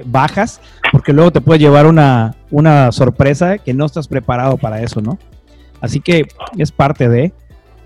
[0.07, 0.61] bajas,
[0.92, 5.18] porque luego te puede llevar una, una sorpresa que no estás preparado para eso, ¿no?
[5.80, 7.32] Así que es parte de,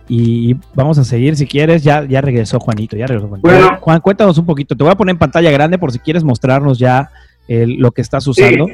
[0.07, 1.83] y vamos a seguir si quieres.
[1.83, 3.49] Ya, ya regresó Juanito, ya regresó Juanito.
[3.81, 4.77] Juan, cuéntanos un poquito.
[4.77, 7.11] Te voy a poner en pantalla grande por si quieres mostrarnos ya
[7.49, 8.69] lo que estás usando.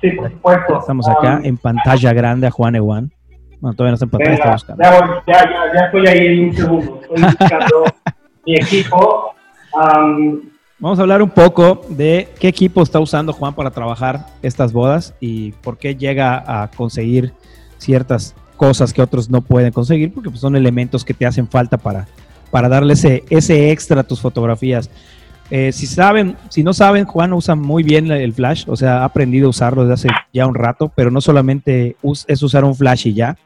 [0.00, 0.78] Sí, por supuesto.
[0.80, 3.10] Estamos acá um, en pantalla grande a Juan Ewan.
[3.60, 4.82] Bueno, todavía no está en pantalla, está buscando.
[4.82, 7.00] Ya, ya, ya, estoy ahí en un segundo.
[7.02, 7.84] Estoy buscando
[8.46, 9.34] mi equipo.
[10.78, 15.14] Vamos a hablar un poco de qué equipo está usando Juan para trabajar estas bodas
[15.20, 17.34] y por qué llega a conseguir
[17.76, 21.76] ciertas cosas que otros no pueden conseguir porque pues, son elementos que te hacen falta
[21.76, 22.06] para,
[22.50, 24.90] para darle ese, ese extra a tus fotografías.
[25.50, 29.04] Eh, si saben, si no saben, Juan usa muy bien el flash, o sea, ha
[29.04, 31.96] aprendido a usarlo desde hace ya un rato, pero no solamente
[32.28, 33.36] es usar un flash y ya.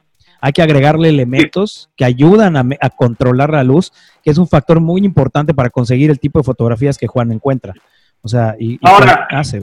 [0.41, 3.93] Hay que agregarle elementos que ayudan a, controlar la luz,
[4.23, 7.73] que es un factor muy importante para conseguir el tipo de fotografías que Juan encuentra.
[8.21, 9.63] O sea, y, Ahora, hace.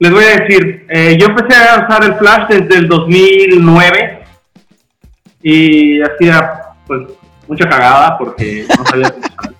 [0.00, 4.24] Les voy a decir, eh, yo empecé a usar el flash desde el 2009
[5.42, 7.02] y hacía pues
[7.46, 9.14] mucha cagada porque no sabía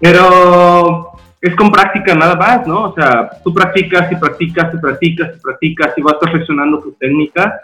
[0.00, 2.90] Pero es con práctica nada más, ¿no?
[2.90, 7.60] O sea, tú practicas y practicas y practicas y practicas y vas perfeccionando tu técnica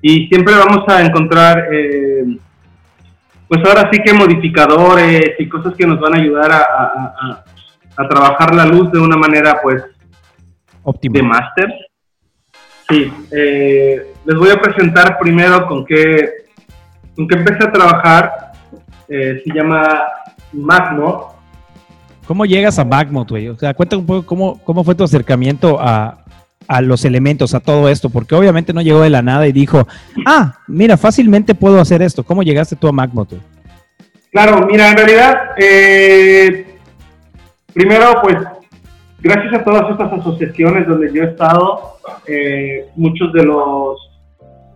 [0.00, 2.38] y siempre vamos a encontrar, eh,
[3.48, 7.44] pues ahora sí que modificadores y cosas que nos van a ayudar a,
[8.08, 9.82] trabajar la luz de una manera, pues,
[10.82, 11.14] óptima.
[11.14, 11.74] De máster.
[12.88, 16.44] Sí, eh, les voy a presentar primero con qué,
[17.16, 18.52] con qué empecé a trabajar.
[19.08, 20.04] Eh, se llama
[20.52, 21.35] Magno
[22.26, 23.48] ¿Cómo llegas a Magmod, güey?
[23.48, 26.18] O sea, cuéntame un poco cómo, cómo fue tu acercamiento a,
[26.82, 29.86] los elementos, a todo esto, porque obviamente no llegó de la nada y dijo,
[30.26, 32.24] ah, mira, fácilmente puedo hacer esto.
[32.24, 33.40] ¿Cómo llegaste tú a Magmod, güey?
[34.32, 36.66] Claro, mira, en realidad, eh,
[37.72, 38.36] primero, pues,
[39.20, 43.98] gracias a todas estas asociaciones donde yo he estado, eh, muchos de los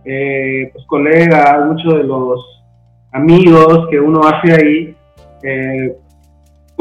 [0.05, 2.39] eh, pues, colegas, muchos de los
[3.11, 4.95] amigos que uno hace ahí,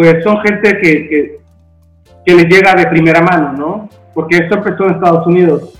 [0.00, 1.38] pues son gente que,
[2.24, 3.90] que, les llega de primera mano, ¿no?
[4.14, 5.74] Porque esto empezó en Estados Unidos.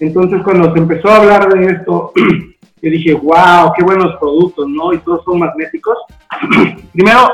[0.00, 2.12] Entonces cuando se empezó a hablar de esto,
[2.82, 4.92] yo dije, wow, qué buenos productos, ¿no?
[4.92, 5.96] Y todos son magnéticos.
[6.92, 7.30] Primero,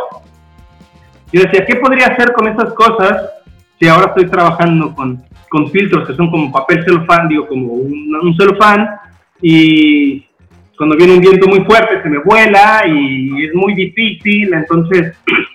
[1.32, 3.30] yo decía, ¿qué podría hacer con estas cosas
[3.80, 8.14] si ahora estoy trabajando con, con filtros que son como papel celofán, digo, como un,
[8.22, 8.88] un celofán,
[9.42, 10.24] y
[10.78, 15.12] cuando viene un viento muy fuerte se me vuela y es muy difícil, entonces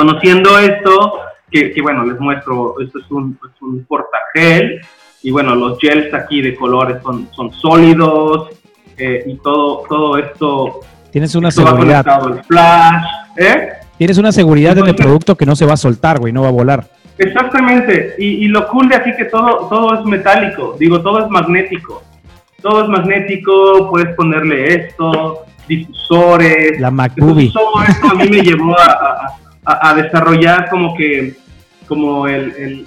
[0.00, 1.20] Conociendo esto,
[1.50, 4.80] que, bueno, les muestro, esto es un, es un portagel
[5.22, 8.48] y bueno, los gels aquí de colores son, son sólidos
[8.96, 10.80] eh, y todo, todo esto...
[11.12, 12.02] Tienes una seguridad.
[12.48, 13.04] Flash,
[13.36, 13.72] ¿eh?
[13.98, 16.48] Tienes una seguridad en el producto que no se va a soltar, güey, no va
[16.48, 16.88] a volar.
[17.18, 21.28] Exactamente, y, y, lo cool de aquí que todo, todo es metálico, digo, todo es
[21.28, 22.02] magnético.
[22.62, 26.80] Todo es magnético, puedes ponerle esto, difusores.
[26.80, 27.52] La MacBooby.
[27.52, 29.40] Todo esto a mí me llevó a, a,
[29.94, 31.34] desarrollar como que
[31.86, 32.86] como el,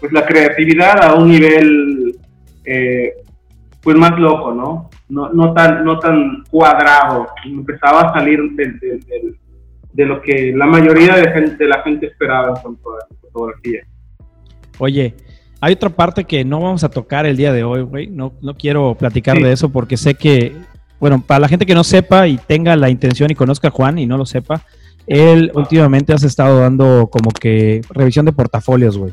[0.00, 2.16] pues la creatividad a un nivel
[2.64, 3.12] eh,
[3.82, 4.90] pues más loco, ¿no?
[5.08, 7.28] No, no, tan, no tan cuadrado.
[7.44, 9.36] Empezaba a salir de,
[9.92, 13.82] de, lo que la mayoría de, gente, la gente esperaba en cuanto a fotografía.
[14.78, 15.14] Oye,
[15.60, 18.06] hay otra parte que no vamos a tocar el día de hoy, güey.
[18.08, 20.54] No, no quiero platicar de eso porque sé que,
[20.98, 23.98] bueno, para la gente que no sepa y tenga la intención y conozca a Juan
[23.98, 24.62] y no lo sepa,
[25.10, 29.12] él últimamente has estado dando como que revisión de portafolios, güey.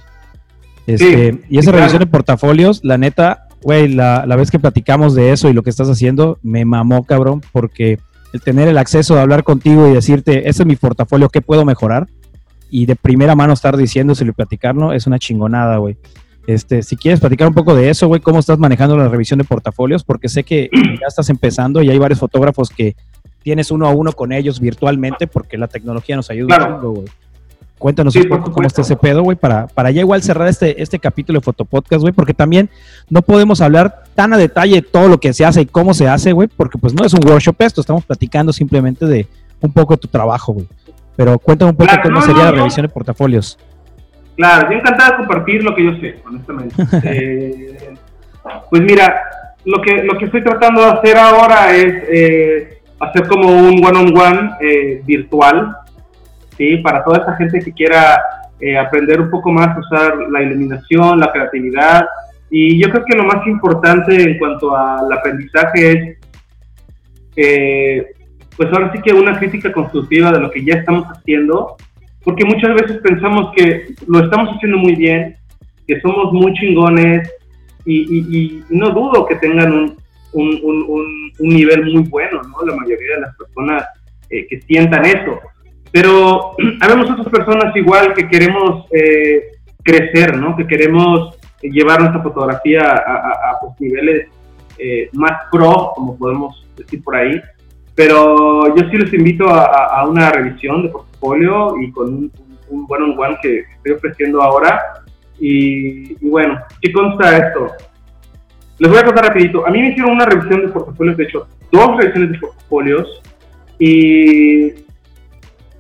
[0.85, 5.31] Este, y esa revisión de portafolios, la neta, güey, la, la, vez que platicamos de
[5.31, 7.97] eso y lo que estás haciendo, me mamó, cabrón, porque
[8.31, 11.65] el tener el acceso de hablar contigo y decirte, ese es mi portafolio, ¿qué puedo
[11.65, 12.07] mejorar?
[12.69, 15.97] Y de primera mano estar diciéndoselo y platicarlo, es una chingonada, güey.
[16.45, 19.45] Este, si quieres platicar un poco de eso, güey, cómo estás manejando la revisión de
[19.45, 20.69] portafolios, porque sé que
[21.01, 22.95] ya estás empezando y hay varios fotógrafos que
[23.47, 26.91] tienes uno a uno con ellos virtualmente porque la tecnología nos ayuda claro.
[26.91, 27.07] güey.
[27.77, 30.99] Cuéntanos un poco cómo está ese pedo, güey, para, para ya igual cerrar este, este
[30.99, 32.69] capítulo de Fotopodcast, güey, porque también
[33.09, 36.09] no podemos hablar tan a detalle de todo lo que se hace y cómo se
[36.09, 39.27] hace, güey, porque pues no es un workshop esto, estamos platicando simplemente de
[39.61, 40.67] un poco de tu trabajo, güey.
[41.15, 43.57] Pero cuéntame un poco cómo sería la revisión de portafolios.
[44.35, 46.75] Claro, yo encantado de compartir lo que yo sé, honestamente.
[47.05, 47.95] Eh,
[48.69, 49.21] pues mira,
[49.63, 54.51] lo que, lo que estoy tratando de hacer ahora es eh, hacer como un one-on-one
[54.61, 55.75] eh, virtual,
[56.57, 56.77] ¿sí?
[56.77, 58.19] Para toda esa gente que quiera
[58.59, 62.07] eh, aprender un poco más usar la iluminación, la creatividad.
[62.49, 66.17] Y yo creo que lo más importante en cuanto al aprendizaje es,
[67.35, 68.07] eh,
[68.55, 71.75] pues ahora sí que una crítica constructiva de lo que ya estamos haciendo,
[72.23, 75.35] porque muchas veces pensamos que lo estamos haciendo muy bien,
[75.87, 77.29] que somos muy chingones,
[77.89, 79.97] y no dudo que tengan un,
[80.34, 82.65] un, un, un, nivel muy bueno, ¿no?
[82.65, 83.86] La mayoría de las personas
[84.30, 85.39] eh, que sientan eso.
[85.91, 89.51] Pero habemos otras personas igual que queremos eh,
[89.84, 90.55] crecer, ¿no?
[90.55, 94.28] Que queremos llevar nuestra fotografía a, a, pues, niveles
[94.78, 97.41] eh, más pro, como podemos decir por ahí.
[97.95, 102.32] Pero yo sí les invito a, una revisión de portfolio y con un,
[102.69, 104.80] un one-on-one que estoy ofreciendo ahora.
[105.39, 107.71] Y, y bueno, ¿qué consta esto?
[108.80, 109.65] Les voy a contar rapidito.
[109.65, 113.21] A mí me hicieron una revisión de portafolios, de hecho, dos revisiones de portafolios
[113.80, 114.67] y,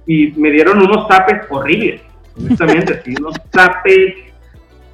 [0.05, 2.01] y me dieron unos tapes horribles,
[2.37, 4.15] honestamente, así, unos tapes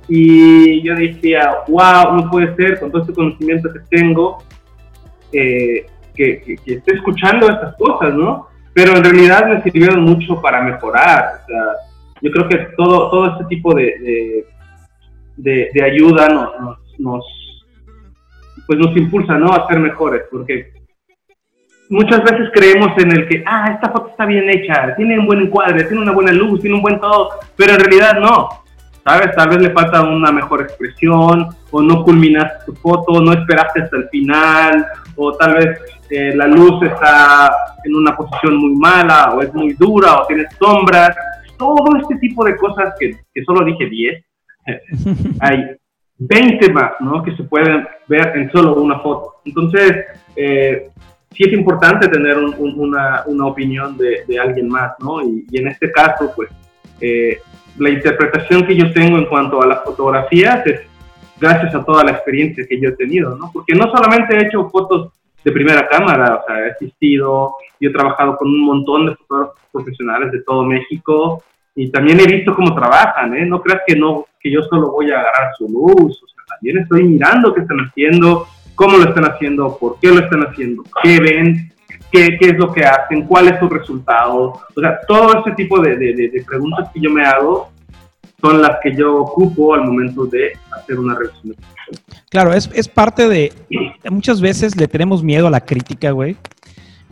[0.07, 4.43] y yo decía, wow, no puede ser con todo este conocimiento que tengo,
[5.31, 8.47] eh, que, que, esté escuchando estas cosas, ¿no?
[8.73, 11.41] Pero en realidad me sirvieron mucho para mejorar.
[11.43, 11.63] O sea,
[12.21, 14.45] yo creo que todo, todo este tipo de,
[15.37, 17.25] de, de, ayuda nos, nos,
[18.67, 19.53] pues nos impulsa, ¿no?
[19.53, 20.73] A ser mejores, porque
[21.89, 25.41] muchas veces creemos en el que, ah, esta foto está bien hecha, tiene un buen
[25.41, 28.63] encuadre, tiene una buena luz, tiene un buen todo, pero en realidad no.
[29.03, 29.35] ¿sabes?
[29.35, 33.97] Tal vez le falta una mejor expresión, o no culminaste tu foto, no esperaste hasta
[33.97, 34.85] el final,
[35.15, 37.51] o tal vez eh, la luz está
[37.83, 41.15] en una posición muy mala, o es muy dura, o tienes sombras.
[41.57, 44.25] Todo este tipo de cosas que, que solo dije 10,
[45.41, 45.75] hay
[46.27, 47.23] 20 más, ¿no?
[47.23, 49.35] Que se pueden ver en solo una foto.
[49.45, 50.05] Entonces,
[50.35, 50.89] eh,
[51.31, 55.21] sí es importante tener una, una, opinión de, de, alguien más, ¿no?
[55.21, 56.49] Y, y, en este caso, pues,
[57.01, 57.39] eh,
[57.77, 60.81] la interpretación que yo tengo en cuanto a las fotografías es
[61.39, 63.49] gracias a toda la experiencia que yo he tenido, ¿no?
[63.51, 65.11] Porque no solamente he hecho fotos
[65.43, 69.59] de primera cámara, o sea, he asistido, yo he trabajado con un montón de fotógrafos
[69.71, 71.43] profesionales de todo México
[71.75, 73.45] y también he visto cómo trabajan, ¿eh?
[73.45, 76.79] No creas que no, que yo solo voy a agarrar su luz, o sea, también
[76.79, 81.19] estoy mirando qué están haciendo, cómo lo están haciendo, por qué lo están haciendo, qué
[81.19, 81.71] ven,
[82.11, 84.61] qué, qué es lo que hacen, cuál es su resultado.
[84.75, 87.71] O sea, todo ese tipo de, de, preguntas que yo me hago
[88.39, 91.55] son las que yo ocupo al momento de hacer una revisión.
[92.29, 93.53] Claro, es, es parte de...
[94.09, 96.35] Muchas veces le tenemos miedo a la crítica, güey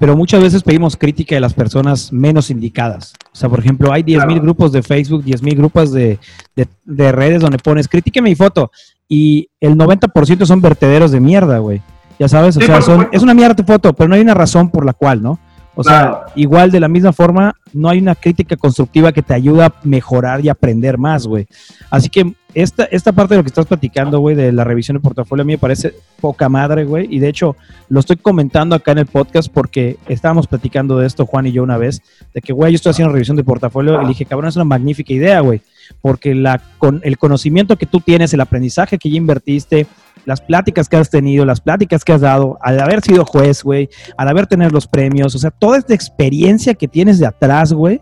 [0.02, 3.14] pero muchas veces pedimos crítica de las personas menos indicadas.
[3.32, 6.18] O sea, por ejemplo, hay 10.000 grupos de Facebook, 10.000 grupos de,
[6.56, 8.72] de, de, redes donde pones, critique mi foto,
[9.08, 11.84] y el 90% son vertederos de mierda, güey.
[12.18, 14.72] Ya sabes, o sea, son, es una mierda tu foto, pero no hay una razón
[14.72, 15.38] por la cual, ¿no?
[15.74, 19.68] O sea, igual de la misma forma, no hay una crítica constructiva que te ayuda
[19.68, 21.48] a mejorar y aprender más, güey.
[21.90, 25.02] Así que esta, esta parte de lo que estás platicando, güey, de la revisión de
[25.02, 27.08] portafolio, a mí me parece poca madre, güey.
[27.10, 27.56] Y de hecho,
[27.88, 31.64] lo estoy comentando acá en el podcast porque estábamos platicando de esto, Juan y yo,
[31.64, 32.02] una vez,
[32.34, 35.14] de que, güey, yo estoy haciendo revisión de portafolio y dije, cabrón, es una magnífica
[35.14, 35.62] idea, güey.
[36.02, 39.88] Porque la, con el conocimiento que tú tienes, el aprendizaje que ya invertiste,
[40.26, 43.90] las pláticas que has tenido, las pláticas que has dado, al haber sido juez, güey,
[44.18, 48.02] al haber tenido los premios, o sea, toda esta experiencia que tienes de atrás, güey,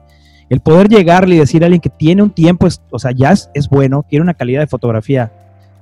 [0.49, 3.69] el poder llegarle y decir a alguien que tiene un tiempo, o sea, ya es,
[3.69, 5.31] bueno, tiene una calidad de fotografía,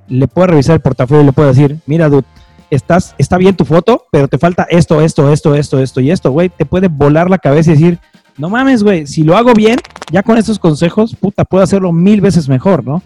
[0.08, 2.24] le puede revisar el portafolio y le puede decir, mira, dude,
[2.70, 6.30] estás, está bien tu foto, pero te falta esto, esto, esto, esto, esto y esto,
[6.30, 7.98] güey, te puede volar la cabeza y decir,
[8.36, 9.78] no mames, güey, si lo hago bien,
[10.12, 13.02] ya con estos consejos, puta, puedo hacerlo mil veces mejor, ¿no?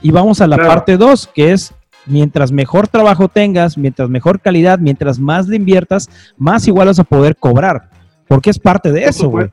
[0.00, 1.74] Y vamos a la parte dos, que es
[2.08, 7.04] mientras mejor trabajo tengas, mientras mejor calidad, mientras más le inviertas, más igual vas a
[7.04, 7.90] poder cobrar.
[8.26, 9.48] Porque es parte de eso, güey.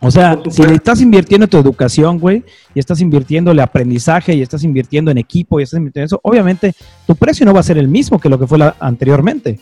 [0.00, 2.44] O sea, si le estás invirtiendo en tu educación, güey,
[2.74, 6.20] y estás invirtiendo el aprendizaje, y estás invirtiendo en equipo, y estás invirtiendo en eso,
[6.22, 6.74] obviamente
[7.06, 9.58] tu precio no va a ser el mismo que lo que fue anteriormente.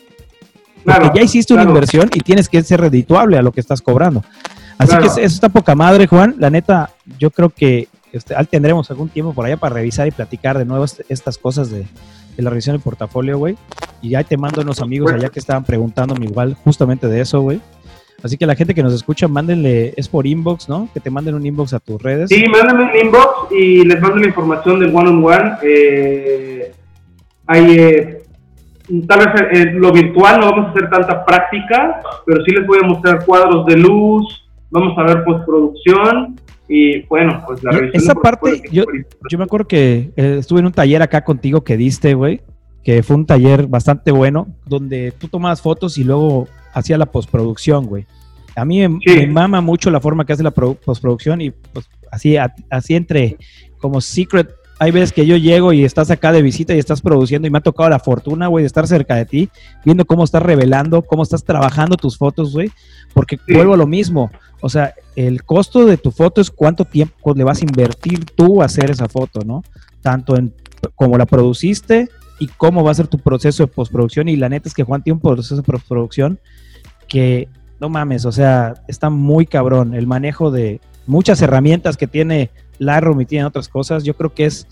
[0.85, 4.25] Porque ya hiciste una inversión y tienes que ser redituable a lo que estás cobrando.
[4.79, 6.35] Así que eso está poca madre, Juan.
[6.39, 10.59] La neta, yo creo que este, tendremos algún tiempo por allá para revisar y platicar
[10.59, 11.87] de nuevo estas cosas de,
[12.37, 13.57] la revisión del portafolio, güey.
[14.03, 17.61] Y ya te mando unos amigos allá que estaban preguntándome igual justamente de eso, güey.
[18.23, 20.89] Así que la gente que nos escucha, mándenle, es por inbox, ¿no?
[20.95, 22.29] Que te manden un inbox a tus redes.
[22.29, 25.53] Sí, mándenme un inbox y les mando la información del one-on-one.
[25.63, 26.73] Eh,
[27.47, 28.23] hay, eh,
[29.09, 32.79] tal vez eh, lo virtual no vamos a hacer tanta práctica, pero sí les voy
[32.83, 36.37] a mostrar cuadros de luz, vamos a ver postproducción
[36.75, 37.79] y bueno, pues la.
[37.93, 38.85] Esa parte, yo,
[39.29, 42.41] yo me acuerdo que eh, estuve en un taller acá contigo que diste, güey,
[42.83, 47.85] que fue un taller bastante bueno, donde tú tomabas fotos y luego hacía la postproducción,
[47.85, 48.07] güey.
[48.57, 52.37] A mí me, mama mucho la forma que hace la postproducción y pues así,
[52.71, 53.37] así entre
[53.79, 54.49] como secret
[54.83, 57.59] hay veces que yo llego y estás acá de visita y estás produciendo y me
[57.59, 59.49] ha tocado la fortuna, güey, de estar cerca de ti,
[59.85, 62.69] viendo cómo estás revelando, cómo estás trabajando tus fotos, güey,
[63.15, 64.33] porque vuelvo a lo mismo.
[64.61, 68.61] O sea, el costo de tu foto es cuánto tiempo le vas a invertir tú
[68.61, 69.63] a hacer esa foto, ¿no?
[70.01, 70.53] Tanto en
[70.97, 72.09] cómo la produciste
[72.41, 74.29] y cómo va a ser tu proceso de postproducción.
[74.29, 76.41] Y la neta es que Juan tiene un proceso de postproducción
[77.07, 77.47] que,
[77.79, 79.95] no mames, o sea, está muy cabrón.
[79.95, 84.67] El manejo de muchas herramientas que tiene Y tiene otras cosas, yo creo que es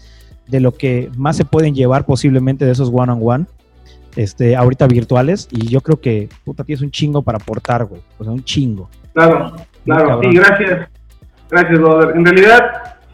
[0.49, 3.47] de lo que más se pueden llevar posiblemente de esos one-on-one,
[4.17, 8.25] este, ahorita virtuales, y yo creo que, puta, tienes un chingo para aportar, güey, o
[8.25, 8.89] sea, un chingo.
[9.15, 9.53] Claro,
[9.85, 10.89] claro, sí, gracias,
[11.49, 12.17] gracias, brother.
[12.17, 12.61] En realidad,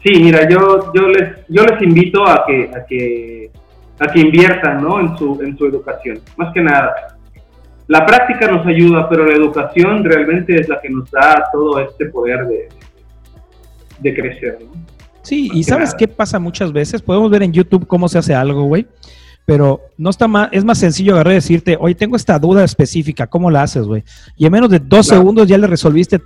[0.03, 3.51] sí, mira, yo, yo, les, yo les invito a que, a que
[3.99, 4.99] a que inviertan ¿no?
[4.99, 6.19] en, su, en su educación.
[6.37, 7.17] Más que nada,
[7.87, 12.07] la práctica nos ayuda, pero la educación realmente es la que nos da todo este
[12.07, 12.69] poder de,
[13.99, 14.59] de crecer.
[14.61, 14.71] ¿no?
[15.27, 17.01] Sí, y ¿sabes qué pasa muchas veces?
[17.01, 18.87] Podemos ver en YouTube cómo se hace algo, güey.
[19.45, 23.27] Pero no está más, es más sencillo agarrar y decirte, oye, tengo esta duda específica,
[23.27, 24.03] ¿cómo la haces, güey?
[24.35, 26.21] Y en menos de dos segundos ya le resolviste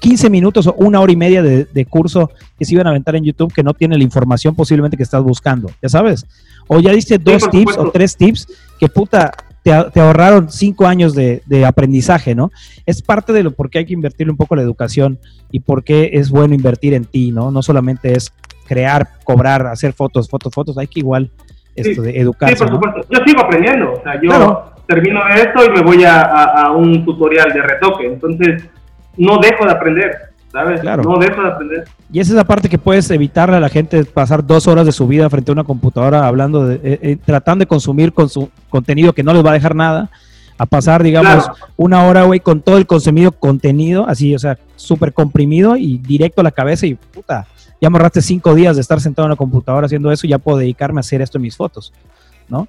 [0.00, 3.24] 15 minutos o una hora y media de, curso que se iban a aventar en
[3.24, 6.26] YouTube que no tiene la información posiblemente que estás buscando, ya sabes.
[6.66, 8.48] O ya diste dos tips o tres tips
[8.78, 12.50] que puta, te, ahorraron cinco años de, aprendizaje, ¿no?
[12.86, 15.18] Es parte de lo por qué hay que invertir un poco la educación
[15.50, 17.50] y por qué es bueno invertir en ti, ¿no?
[17.50, 18.32] No solamente es
[18.66, 21.30] crear, cobrar, hacer fotos, fotos, fotos, hay que igual
[21.74, 22.50] esto de educar.
[22.50, 23.06] Sí, por supuesto.
[23.10, 27.62] Yo sigo aprendiendo, o sea, yo termino esto y me voy a un tutorial de
[27.62, 28.68] retoque, entonces
[29.16, 30.29] no dejo de aprender.
[30.52, 30.80] ¿Sabes?
[30.80, 31.02] Claro.
[31.02, 31.84] No dejo de aprender.
[32.12, 34.92] Y esa es la parte que puedes evitarle a la gente pasar dos horas de
[34.92, 38.50] su vida frente a una computadora hablando de, eh, eh, tratando de consumir con su
[38.68, 40.10] contenido que no les va a dejar nada,
[40.58, 45.14] a pasar, digamos, una hora, güey, con todo el consumido contenido, así, o sea, súper
[45.14, 47.46] comprimido y directo a la cabeza y puta,
[47.80, 50.58] ya me ahorraste cinco días de estar sentado en la computadora haciendo eso ya puedo
[50.58, 51.92] dedicarme a hacer esto en mis fotos,
[52.48, 52.68] ¿no?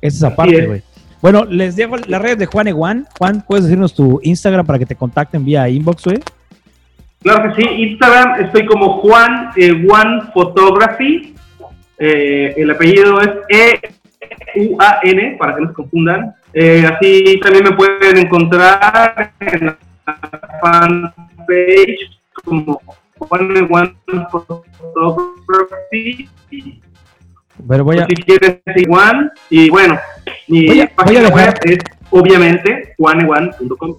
[0.00, 0.82] Esa es esa parte, güey.
[1.20, 3.06] Bueno, les dejo las redes de Juan Eguan.
[3.16, 6.20] Juan, ¿puedes decirnos tu Instagram para que te contacten vía inbox, güey?
[7.22, 9.72] Claro que sí, Instagram estoy como Juan eh,
[10.34, 11.34] Photography.
[11.98, 13.30] Eh, el apellido es
[14.54, 16.34] E-U-A-N, para que no se confundan.
[16.52, 19.78] Eh, así también me pueden encontrar en la
[20.60, 22.10] fanpage
[22.44, 22.80] como
[23.18, 23.94] Juan One
[24.30, 26.28] Photography.
[27.68, 28.06] Pero voy a...
[28.06, 29.30] Si quieres, Juan.
[29.48, 29.96] Y bueno,
[30.48, 31.78] mi página web es
[32.10, 33.96] obviamente juanewan.com.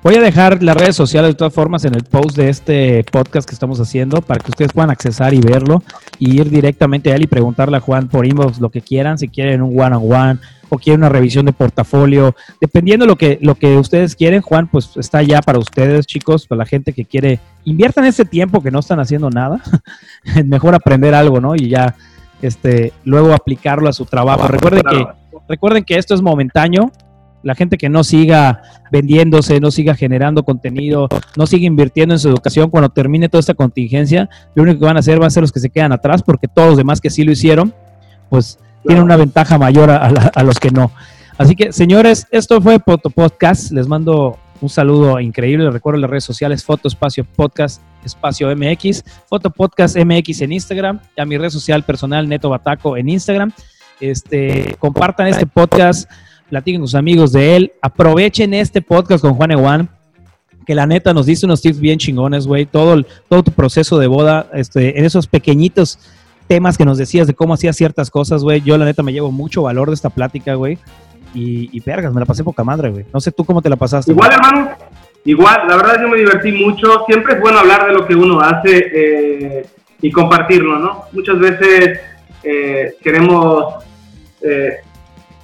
[0.00, 3.48] Voy a dejar las redes sociales de todas formas en el post de este podcast
[3.48, 5.82] que estamos haciendo para que ustedes puedan accesar y verlo
[6.20, 9.28] y ir directamente a él y preguntarle a Juan por inbox lo que quieran, si
[9.28, 10.38] quieren un one on one
[10.68, 14.96] o quieren una revisión de portafolio, dependiendo lo que lo que ustedes quieren, Juan pues
[14.96, 18.78] está ya para ustedes, chicos, para la gente que quiere inviertan ese tiempo que no
[18.78, 19.60] están haciendo nada,
[20.44, 21.56] mejor aprender algo, ¿no?
[21.56, 21.96] Y ya
[22.40, 24.46] este luego aplicarlo a su trabajo.
[24.46, 25.06] Recuerden que
[25.48, 26.92] recuerden que esto es momentáneo,
[27.42, 32.28] la gente que no siga vendiéndose, no siga generando contenido, no siga invirtiendo en su
[32.28, 35.42] educación, cuando termine toda esta contingencia, lo único que van a hacer van a ser
[35.42, 37.74] los que se quedan atrás, porque todos los demás que sí lo hicieron,
[38.28, 40.90] pues tienen una ventaja mayor a, los que no.
[41.36, 43.70] Así que, señores, esto fue Podcast.
[43.70, 45.70] Les mando un saludo increíble.
[45.70, 51.20] Recuerden las redes sociales, Foto Espacio Podcast, Espacio MX, Foto Podcast MX en Instagram, y
[51.20, 53.52] a mi red social personal, Neto Bataco, en Instagram.
[54.00, 56.10] Este, compartan este podcast
[56.48, 59.88] platiquen con sus amigos de él, aprovechen este podcast con Juan Ewan,
[60.66, 64.06] que la neta nos dice unos tips bien chingones, güey, todo, todo tu proceso de
[64.06, 65.98] boda, este, en esos pequeñitos
[66.46, 69.30] temas que nos decías de cómo hacías ciertas cosas, güey, yo la neta me llevo
[69.30, 70.78] mucho valor de esta plática, güey,
[71.34, 73.76] y, y vergas, me la pasé poca madre, güey, no sé tú cómo te la
[73.76, 74.12] pasaste.
[74.12, 74.70] Igual, hermano,
[75.24, 78.40] igual, la verdad yo me divertí mucho, siempre es bueno hablar de lo que uno
[78.40, 79.66] hace eh,
[80.00, 81.04] y compartirlo, ¿no?
[81.12, 82.00] Muchas veces
[82.42, 83.74] eh, queremos...
[84.40, 84.78] Eh,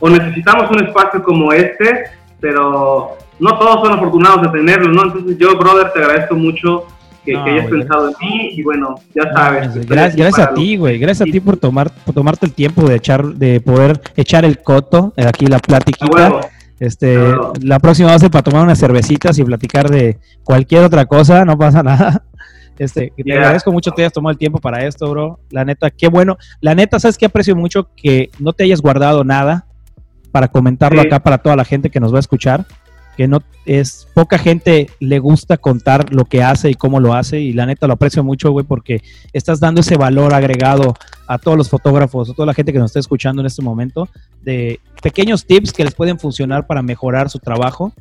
[0.00, 2.04] o necesitamos un espacio como este,
[2.40, 5.04] pero no todos son afortunados de tenerlo, ¿no?
[5.04, 6.86] Entonces yo, brother, te agradezco mucho
[7.24, 9.86] que, hayas pensado en mí y bueno, ya sabes.
[9.86, 13.24] Gracias, a ti, güey, gracias a ti por tomar por tomarte el tiempo de echar
[13.24, 16.40] de poder echar el coto eh, aquí la platiquita.
[16.80, 17.16] Este,
[17.62, 21.44] la próxima va a ser para tomar unas cervecitas y platicar de cualquier otra cosa,
[21.44, 22.24] no pasa nada.
[22.78, 25.38] Este, te agradezco mucho que te hayas tomado el tiempo para esto, bro.
[25.50, 26.36] La neta, qué bueno.
[26.60, 29.66] La neta, sabes que aprecio mucho que no te hayas guardado nada
[30.34, 32.66] para comentarlo acá para toda la gente que nos va a escuchar,
[33.16, 37.38] que no es poca gente le gusta contar lo que hace y cómo lo hace
[37.38, 39.00] y la neta lo aprecio mucho, güey, porque
[39.32, 40.96] estás dando ese valor agregado
[41.28, 44.08] a todos los fotógrafos, a toda la gente que nos está escuchando en este momento
[44.42, 47.92] de pequeños tips que les pueden funcionar para mejorar su trabajo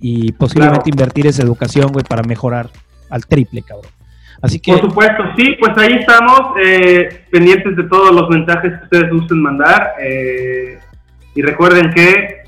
[0.00, 2.70] y posiblemente invertir esa educación, güey, para mejorar
[3.10, 3.92] al triple, cabrón.
[4.40, 4.72] Así que...
[4.72, 9.42] Por supuesto, sí, pues ahí estamos, eh, pendientes de todos los mensajes que ustedes gusten
[9.42, 9.96] mandar.
[10.00, 10.78] Eh,
[11.34, 12.44] y recuerden que.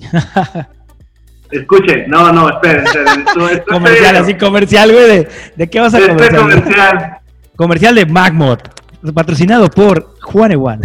[1.50, 2.84] Escuchen, no, no, esperen.
[3.68, 5.26] comercial, así comercial, güey.
[5.54, 6.36] ¿de, qué vas a comercial?
[6.36, 7.18] comercial?
[7.56, 8.58] Comercial de Magmod,
[9.14, 10.80] patrocinado por Juan Ewan.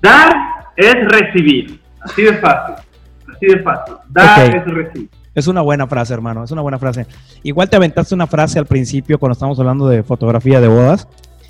[0.00, 0.34] Dar
[0.74, 1.78] es recibir.
[2.00, 2.76] Así de fácil.
[3.30, 3.96] Así de fácil.
[4.08, 5.10] Dar es recibir.
[5.34, 6.42] Es una buena frase, hermano.
[6.42, 7.06] Es una buena frase.
[7.42, 11.06] Igual te aventaste una frase al principio cuando estábamos hablando de fotografía de bodas.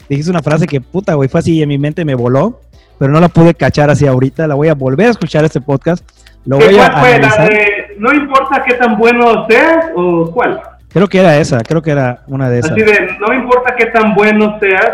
[0.08, 2.60] Dijiste una frase que, puta, güey, fue así y en mi mente me voló
[2.99, 4.46] pero no la pude cachar así ahorita.
[4.46, 6.05] La voy a volver a escuchar este podcast.
[6.44, 7.51] Lo voy a analizar.
[7.99, 10.61] no importa qué tan bueno seas o cuál.
[10.90, 12.72] Creo que era esa, creo que era una de esas.
[12.72, 14.90] Así de, no importa qué tan bueno seas,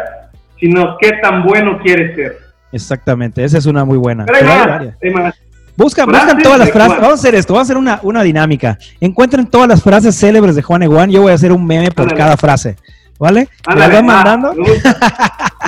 [0.58, 2.38] sino qué tan bueno quieres ser.
[2.72, 4.24] Exactamente, esa es una muy buena.
[4.24, 4.96] Pero hay Pero más, varias.
[5.00, 5.34] hay más.
[5.76, 6.92] Buscan, buscan todas las de frases.
[6.92, 7.02] Juan.
[7.02, 8.78] Vamos a hacer esto, vamos a hacer una, una dinámica.
[9.00, 11.10] Encuentren todas las frases célebres de Juan Eguán.
[11.10, 12.76] Yo voy a hacer un meme por cada frase.
[13.18, 13.48] ¿Vale?
[13.68, 14.54] Me las Ándale, van va, mandando.
[14.54, 14.98] Me gusta,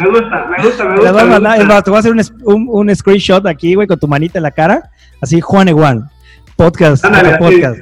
[0.00, 0.84] me gusta, me gusta.
[0.84, 1.48] Me las me mandando.
[1.50, 1.74] Es gusta.
[1.74, 4.42] más, te voy a hacer un, un, un screenshot aquí, güey, con tu manita en
[4.42, 4.90] la cara.
[5.20, 6.10] Así, Juan Eguán.
[6.56, 7.04] Podcast.
[7.04, 7.78] Ándale, podcast.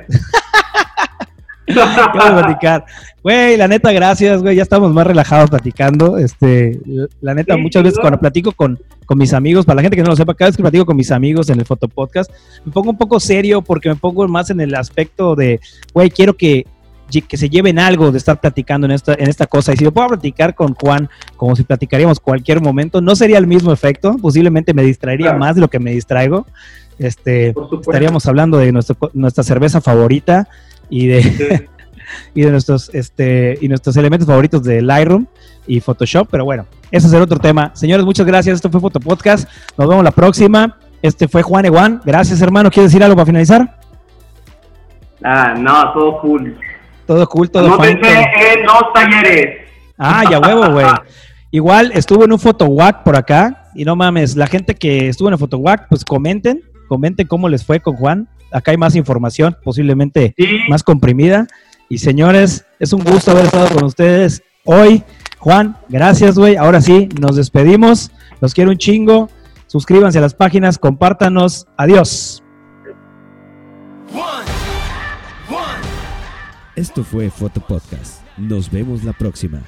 [1.67, 2.85] ¿Qué vamos a platicar?
[3.23, 4.57] Güey, la neta, gracias, güey.
[4.57, 6.19] Ya estamos más relajados platicando.
[6.19, 6.79] Este,
[7.23, 10.03] la neta, Sí, muchas veces cuando platico con, con mis amigos, para la gente que
[10.03, 12.31] no lo sepa, cada vez que platico con mis amigos en el fotopodcast,
[12.65, 15.59] me pongo un poco serio porque me pongo más en el aspecto de,
[15.95, 16.67] güey, quiero que,
[17.23, 19.73] que se lleven algo de estar platicando en esta, en esta cosa.
[19.73, 23.47] Y si yo puedo platicar con Juan como si platicaríamos cualquier momento, no sería el
[23.47, 24.17] mismo efecto.
[24.21, 25.39] Posiblemente me distraería Claro.
[25.39, 26.47] más de lo que me distraigo.
[26.99, 27.91] Este, Por supuesto.
[27.91, 30.49] estaríamos hablando de nuestro, nuestra cerveza favorita
[30.89, 31.67] y de Sí.
[32.35, 35.27] y de nuestros este y nuestros elementos favoritos de Lightroom
[35.67, 37.73] y Photoshop, pero bueno, ese será otro tema.
[37.75, 38.57] Señores, muchas gracias.
[38.57, 39.49] Esto fue Fotopodcast.
[39.79, 40.79] Nos vemos la próxima.
[41.03, 42.01] Este fue Juan Eguán.
[42.05, 42.71] Gracias, hermano.
[42.71, 43.79] ¿Quieres decir algo para finalizar?
[45.23, 46.57] Ah, no, todo cool.
[47.07, 49.67] Todo cool, todo todo- en los talleres.
[49.99, 50.87] Ah, ya huevo, güey.
[51.51, 55.35] Igual estuvo en un photowalk por acá y no mames, la gente que estuvo en
[55.35, 58.29] el photowalk, pues comenten, comenten cómo les fue con Juan.
[58.53, 61.47] Acá hay más información, posiblemente Sí, más comprimida.
[61.89, 65.03] Y señores, es un gusto haber estado con ustedes hoy.
[65.39, 66.57] Juan, gracias, güey.
[66.57, 68.11] Ahora sí, nos despedimos.
[68.41, 69.29] Los quiero un chingo.
[69.67, 71.67] Suscríbanse a las páginas, compártanos.
[71.77, 72.43] Adiós.
[76.77, 78.21] Esto fue Foto Podcast.
[78.37, 79.63] Nos vemos la próxima.